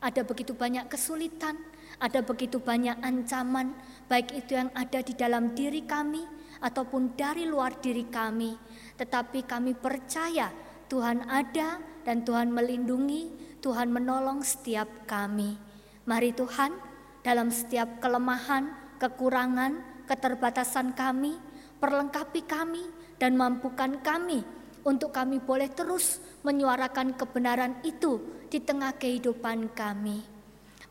[0.00, 1.60] Ada begitu banyak kesulitan,
[2.00, 3.76] ada begitu banyak ancaman,
[4.08, 6.24] baik itu yang ada di dalam diri kami
[6.64, 8.56] ataupun dari luar diri kami.
[8.96, 10.48] Tetapi kami percaya
[10.88, 15.60] Tuhan ada dan Tuhan melindungi, Tuhan menolong setiap kami.
[16.08, 16.72] Mari Tuhan,
[17.20, 21.36] dalam setiap kelemahan, kekurangan, keterbatasan kami,
[21.76, 24.40] perlengkapi kami dan mampukan kami
[24.80, 28.16] untuk kami boleh terus menyuarakan kebenaran itu
[28.48, 30.24] di tengah kehidupan kami.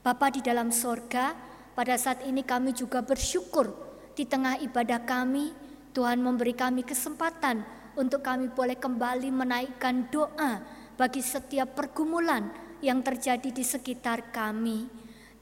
[0.05, 1.33] Bapa di dalam sorga,
[1.73, 3.73] pada saat ini kami juga bersyukur
[4.13, 5.51] di tengah ibadah kami,
[5.91, 7.65] Tuhan memberi kami kesempatan
[7.97, 10.61] untuk kami boleh kembali menaikkan doa
[10.95, 14.87] bagi setiap pergumulan yang terjadi di sekitar kami.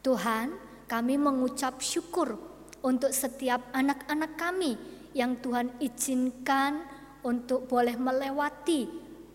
[0.01, 0.55] Tuhan,
[0.87, 2.39] kami mengucap syukur
[2.79, 6.85] untuk setiap anak-anak kami yang Tuhan izinkan
[7.25, 8.85] untuk boleh melewati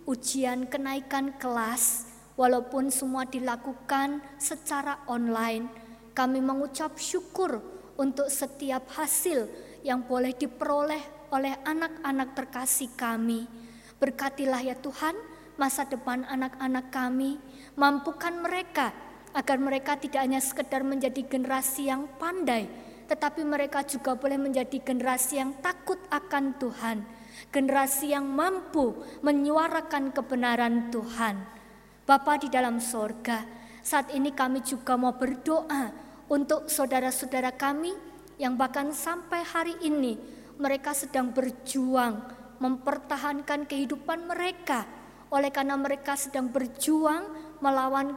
[0.07, 5.69] ujian kenaikan kelas Walaupun semua dilakukan secara online,
[6.17, 7.61] kami mengucap syukur
[8.01, 9.53] untuk setiap hasil
[9.85, 13.45] yang boleh diperoleh oleh anak-anak terkasih kami.
[14.01, 15.13] Berkatilah ya Tuhan
[15.61, 17.37] masa depan anak-anak kami,
[17.77, 18.97] mampukan mereka
[19.37, 22.65] agar mereka tidak hanya sekedar menjadi generasi yang pandai,
[23.07, 27.03] tetapi mereka juga boleh menjadi generasi yang takut akan Tuhan,
[27.51, 31.43] generasi yang mampu menyuarakan kebenaran Tuhan.
[32.03, 33.47] Bapa di dalam sorga,
[33.83, 35.91] saat ini kami juga mau berdoa
[36.31, 37.95] untuk saudara-saudara kami
[38.39, 40.19] yang bahkan sampai hari ini
[40.59, 42.23] mereka sedang berjuang
[42.63, 44.87] mempertahankan kehidupan mereka
[45.35, 48.15] oleh karena mereka sedang berjuang melawan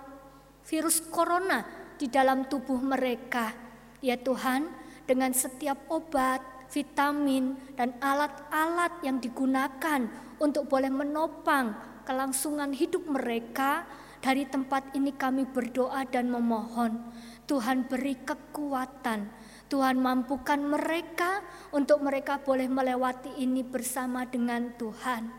[0.68, 1.66] virus corona
[1.98, 3.65] di dalam tubuh mereka.
[4.06, 4.70] Ya Tuhan,
[5.10, 6.38] dengan setiap obat,
[6.70, 10.06] vitamin, dan alat-alat yang digunakan
[10.38, 11.74] untuk boleh menopang
[12.06, 13.82] kelangsungan hidup mereka,
[14.22, 17.02] dari tempat ini kami berdoa dan memohon.
[17.50, 19.26] Tuhan beri kekuatan,
[19.74, 21.42] Tuhan mampukan mereka
[21.74, 25.34] untuk mereka boleh melewati ini bersama dengan Tuhan.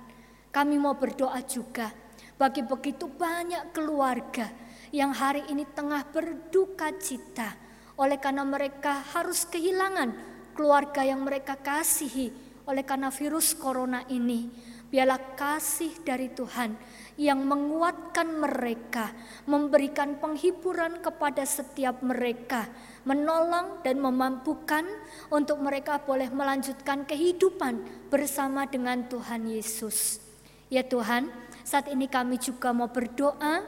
[0.50, 1.94] Kami mau berdoa juga
[2.34, 4.50] bagi begitu banyak keluarga
[4.90, 7.65] yang hari ini tengah berduka cita
[7.96, 10.12] oleh karena mereka harus kehilangan
[10.56, 12.32] keluarga yang mereka kasihi
[12.68, 14.48] oleh karena virus corona ini.
[14.86, 16.78] Biarlah kasih dari Tuhan
[17.18, 19.10] yang menguatkan mereka,
[19.42, 22.70] memberikan penghiburan kepada setiap mereka,
[23.02, 24.86] menolong dan memampukan
[25.26, 27.82] untuk mereka boleh melanjutkan kehidupan
[28.14, 30.22] bersama dengan Tuhan Yesus.
[30.70, 31.34] Ya Tuhan,
[31.66, 33.66] saat ini kami juga mau berdoa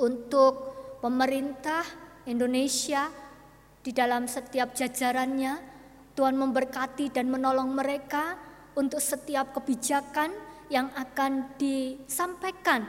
[0.00, 0.72] untuk
[1.04, 1.84] pemerintah
[2.24, 3.21] Indonesia
[3.82, 5.70] di dalam setiap jajarannya.
[6.12, 8.36] Tuhan memberkati dan menolong mereka
[8.76, 10.32] untuk setiap kebijakan
[10.68, 12.84] yang akan disampaikan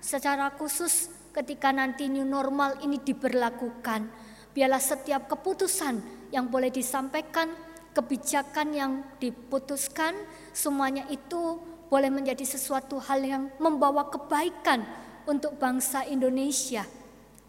[0.00, 4.08] secara khusus ketika nanti new normal ini diberlakukan.
[4.56, 6.00] Biarlah setiap keputusan
[6.32, 7.52] yang boleh disampaikan,
[7.92, 10.16] kebijakan yang diputuskan,
[10.56, 11.60] semuanya itu
[11.92, 14.84] boleh menjadi sesuatu hal yang membawa kebaikan
[15.28, 16.88] untuk bangsa Indonesia.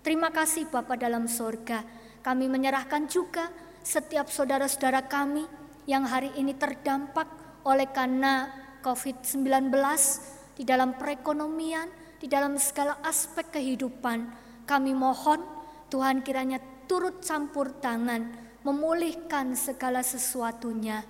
[0.03, 1.83] Terima kasih Bapak dalam sorga.
[2.27, 3.47] Kami menyerahkan juga
[3.79, 5.47] setiap saudara-saudara kami
[5.87, 7.23] yang hari ini terdampak
[7.63, 8.51] oleh karena
[8.83, 9.71] COVID-19
[10.59, 11.87] di dalam perekonomian,
[12.19, 14.27] di dalam segala aspek kehidupan.
[14.67, 15.39] Kami mohon
[15.87, 18.27] Tuhan kiranya turut campur tangan,
[18.59, 21.07] memulihkan segala sesuatunya.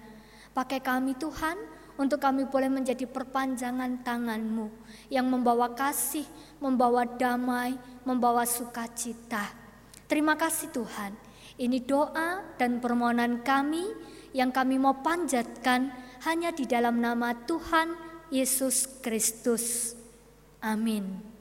[0.53, 1.57] Pakai kami Tuhan,
[1.98, 4.69] untuk kami boleh menjadi perpanjangan tanganmu
[5.10, 6.30] yang membawa kasih,
[6.61, 7.73] membawa damai,
[8.06, 9.65] membawa sukacita.
[10.07, 11.11] Terima kasih Tuhan.
[11.59, 13.84] Ini doa dan permohonan kami
[14.31, 15.91] yang kami mau panjatkan
[16.23, 17.91] hanya di dalam nama Tuhan
[18.31, 19.91] Yesus Kristus.
[20.63, 21.35] Amin.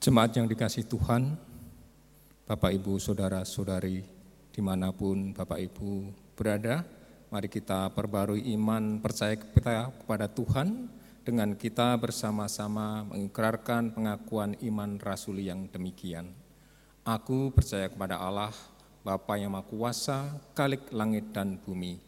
[0.00, 1.36] Jemaat yang dikasih Tuhan,
[2.48, 4.00] Bapak Ibu Saudara-saudari
[4.48, 6.88] di mana pun Bapak Ibu berada,
[7.28, 10.88] mari kita perbarui iman percaya kita kepada Tuhan
[11.20, 16.32] dengan kita bersama-sama mengikrarkan pengakuan iman rasuli yang demikian.
[17.04, 18.56] Aku percaya kepada Allah,
[19.04, 22.00] Bapa yang Maha Kuasa, Kalik langit dan bumi,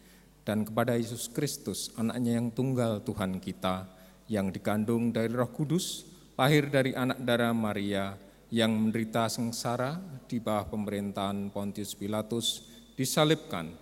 [0.48, 3.84] dan kepada Yesus Kristus, anaknya yang tunggal Tuhan kita,
[4.32, 6.09] yang dikandung dari roh kudus,
[6.40, 8.16] lahir dari anak darah Maria,
[8.48, 12.64] yang menderita sengsara di bawah pemerintahan Pontius Pilatus,
[12.96, 13.81] disalibkan,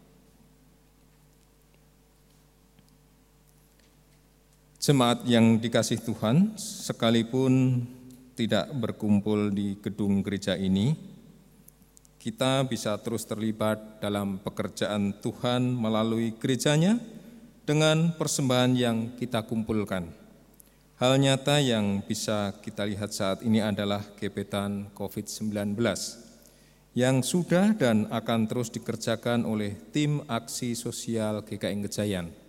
[4.81, 7.85] Jemaat yang dikasih Tuhan, sekalipun
[8.33, 10.97] tidak berkumpul di gedung gereja ini,
[12.17, 16.97] kita bisa terus terlibat dalam pekerjaan Tuhan melalui gerejanya
[17.61, 20.09] dengan persembahan yang kita kumpulkan.
[20.97, 25.77] Hal nyata yang bisa kita lihat saat ini adalah gebetan COVID-19
[26.97, 32.40] yang sudah dan akan terus dikerjakan oleh tim aksi sosial GKI Gejayan.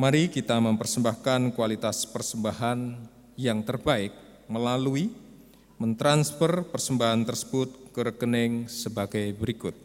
[0.00, 2.96] Mari kita mempersembahkan kualitas persembahan
[3.36, 4.16] yang terbaik
[4.48, 5.12] melalui
[5.76, 9.76] mentransfer persembahan tersebut ke rekening sebagai berikut.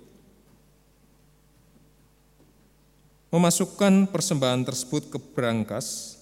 [3.28, 6.16] Memasukkan persembahan tersebut ke berangkas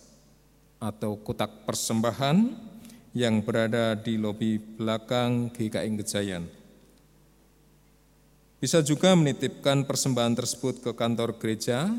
[0.82, 2.50] atau kotak persembahan
[3.14, 6.50] yang berada di lobi belakang GKI Gejayan.
[8.58, 11.94] Bisa juga menitipkan persembahan tersebut ke kantor gereja.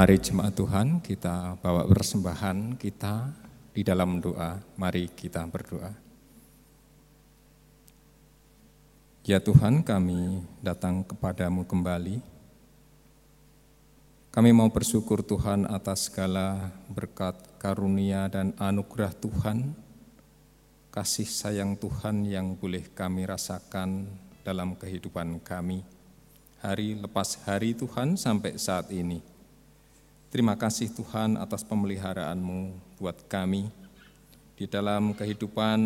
[0.00, 3.36] Mari jemaat Tuhan kita bawa persembahan kita
[3.76, 4.56] di dalam doa.
[4.80, 5.92] Mari kita berdoa.
[9.28, 12.16] Ya Tuhan kami datang kepadamu kembali.
[14.32, 19.76] Kami mau bersyukur Tuhan atas segala berkat karunia dan anugerah Tuhan,
[20.88, 24.08] kasih sayang Tuhan yang boleh kami rasakan
[24.48, 25.84] dalam kehidupan kami.
[26.64, 29.29] Hari lepas hari Tuhan sampai saat ini.
[30.30, 33.66] Terima kasih Tuhan atas pemeliharaanmu buat kami
[34.54, 35.80] di dalam kehidupan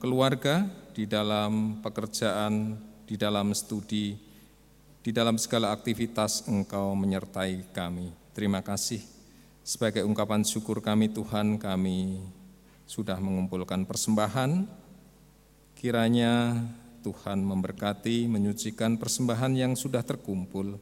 [0.00, 0.64] keluarga,
[0.96, 4.16] di dalam pekerjaan, di dalam studi,
[5.04, 8.16] di dalam segala aktivitas Engkau menyertai kami.
[8.32, 9.04] Terima kasih.
[9.60, 12.16] Sebagai ungkapan syukur kami Tuhan, kami
[12.88, 14.64] sudah mengumpulkan persembahan.
[15.76, 16.64] Kiranya
[17.04, 20.80] Tuhan memberkati, menyucikan persembahan yang sudah terkumpul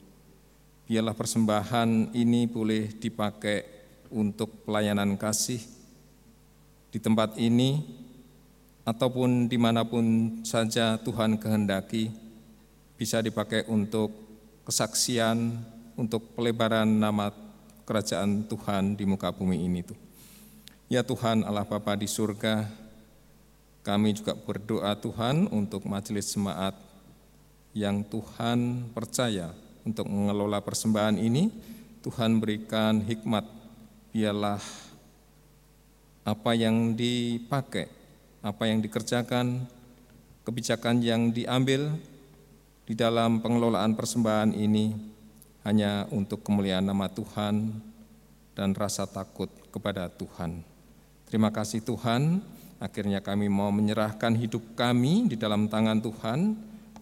[0.91, 3.63] biarlah persembahan ini boleh dipakai
[4.11, 5.63] untuk pelayanan kasih
[6.91, 7.79] di tempat ini
[8.83, 12.11] ataupun di mana pun saja Tuhan kehendaki
[12.99, 14.11] bisa dipakai untuk
[14.67, 15.63] kesaksian,
[15.95, 17.31] untuk pelebaran nama
[17.87, 19.99] kerajaan Tuhan di muka bumi ini tuh.
[20.91, 22.67] Ya Tuhan Allah Bapa di surga,
[23.87, 26.75] kami juga berdoa Tuhan untuk majelis semaat
[27.79, 31.51] yang Tuhan percaya untuk mengelola persembahan ini,
[32.01, 33.45] Tuhan berikan hikmat,
[34.13, 34.61] biarlah
[36.25, 37.89] apa yang dipakai,
[38.41, 39.65] apa yang dikerjakan,
[40.45, 41.93] kebijakan yang diambil
[42.89, 44.97] di dalam pengelolaan persembahan ini
[45.65, 47.71] hanya untuk kemuliaan nama Tuhan
[48.57, 50.65] dan rasa takut kepada Tuhan.
[51.29, 52.43] Terima kasih Tuhan,
[52.83, 56.59] akhirnya kami mau menyerahkan hidup kami di dalam tangan Tuhan.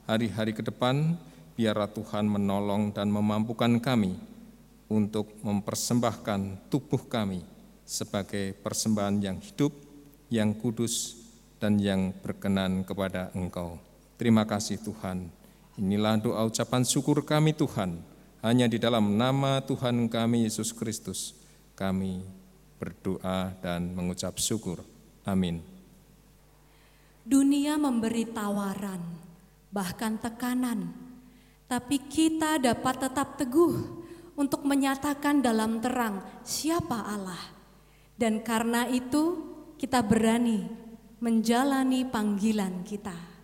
[0.09, 1.16] Hari-hari ke depan
[1.59, 4.14] biarlah Tuhan menolong dan memampukan kami
[4.86, 7.43] untuk mempersembahkan tubuh kami
[7.82, 9.74] sebagai persembahan yang hidup,
[10.30, 11.18] yang kudus,
[11.59, 13.74] dan yang berkenan kepada Engkau.
[14.14, 15.26] Terima kasih Tuhan.
[15.74, 17.98] Inilah doa ucapan syukur kami Tuhan.
[18.39, 21.35] Hanya di dalam nama Tuhan kami Yesus Kristus
[21.74, 22.22] kami
[22.78, 24.86] berdoa dan mengucap syukur.
[25.26, 25.59] Amin.
[27.26, 29.02] Dunia memberi tawaran,
[29.74, 31.07] bahkan tekanan
[31.69, 33.77] tapi kita dapat tetap teguh
[34.40, 37.61] untuk menyatakan dalam terang siapa Allah.
[38.19, 39.47] Dan karena itu
[39.78, 40.66] kita berani
[41.20, 43.38] menjalani panggilan kita.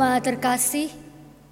[0.00, 0.88] Jemaat terkasih,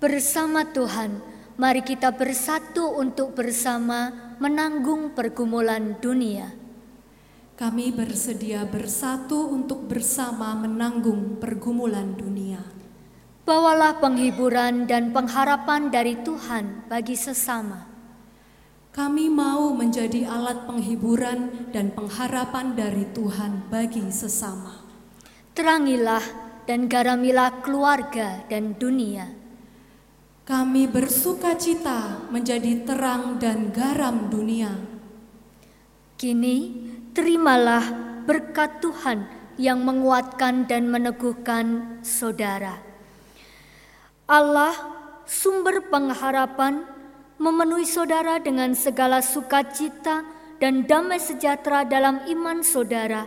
[0.00, 1.20] bersama Tuhan,
[1.60, 4.08] mari kita bersatu untuk bersama
[4.40, 6.56] menanggung pergumulan dunia.
[7.60, 12.64] Kami bersedia bersatu untuk bersama menanggung pergumulan dunia.
[13.44, 17.84] Bawalah penghiburan dan pengharapan dari Tuhan bagi sesama.
[18.96, 24.88] Kami mau menjadi alat penghiburan dan pengharapan dari Tuhan bagi sesama.
[25.52, 29.24] Terangilah dan garamilah keluarga dan dunia.
[30.44, 34.76] Kami bersuka cita menjadi terang dan garam dunia.
[36.20, 36.56] Kini
[37.16, 37.84] terimalah
[38.28, 39.24] berkat Tuhan
[39.56, 42.84] yang menguatkan dan meneguhkan saudara.
[44.28, 44.76] Allah,
[45.24, 46.84] sumber pengharapan,
[47.40, 50.20] memenuhi saudara dengan segala sukacita
[50.60, 53.24] dan damai sejahtera dalam iman saudara,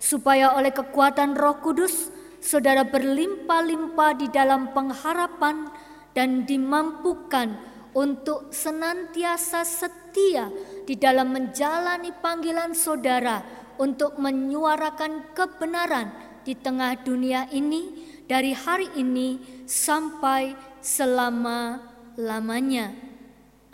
[0.00, 5.68] supaya oleh kekuatan Roh Kudus saudara berlimpah-limpah di dalam pengharapan
[6.14, 7.58] dan dimampukan
[7.94, 10.50] untuk senantiasa setia
[10.86, 13.42] di dalam menjalani panggilan saudara
[13.78, 16.10] untuk menyuarakan kebenaran
[16.46, 22.92] di tengah dunia ini dari hari ini sampai selama-lamanya.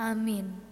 [0.00, 0.63] Amin.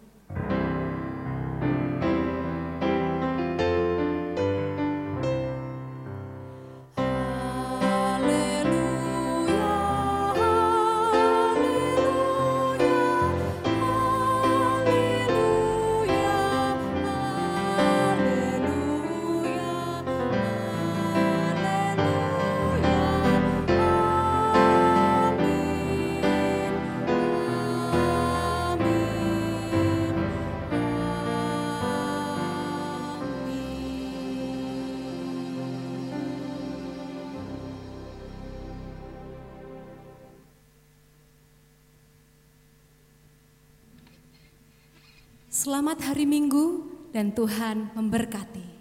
[45.62, 48.71] Selamat hari Minggu dan Tuhan memberkati.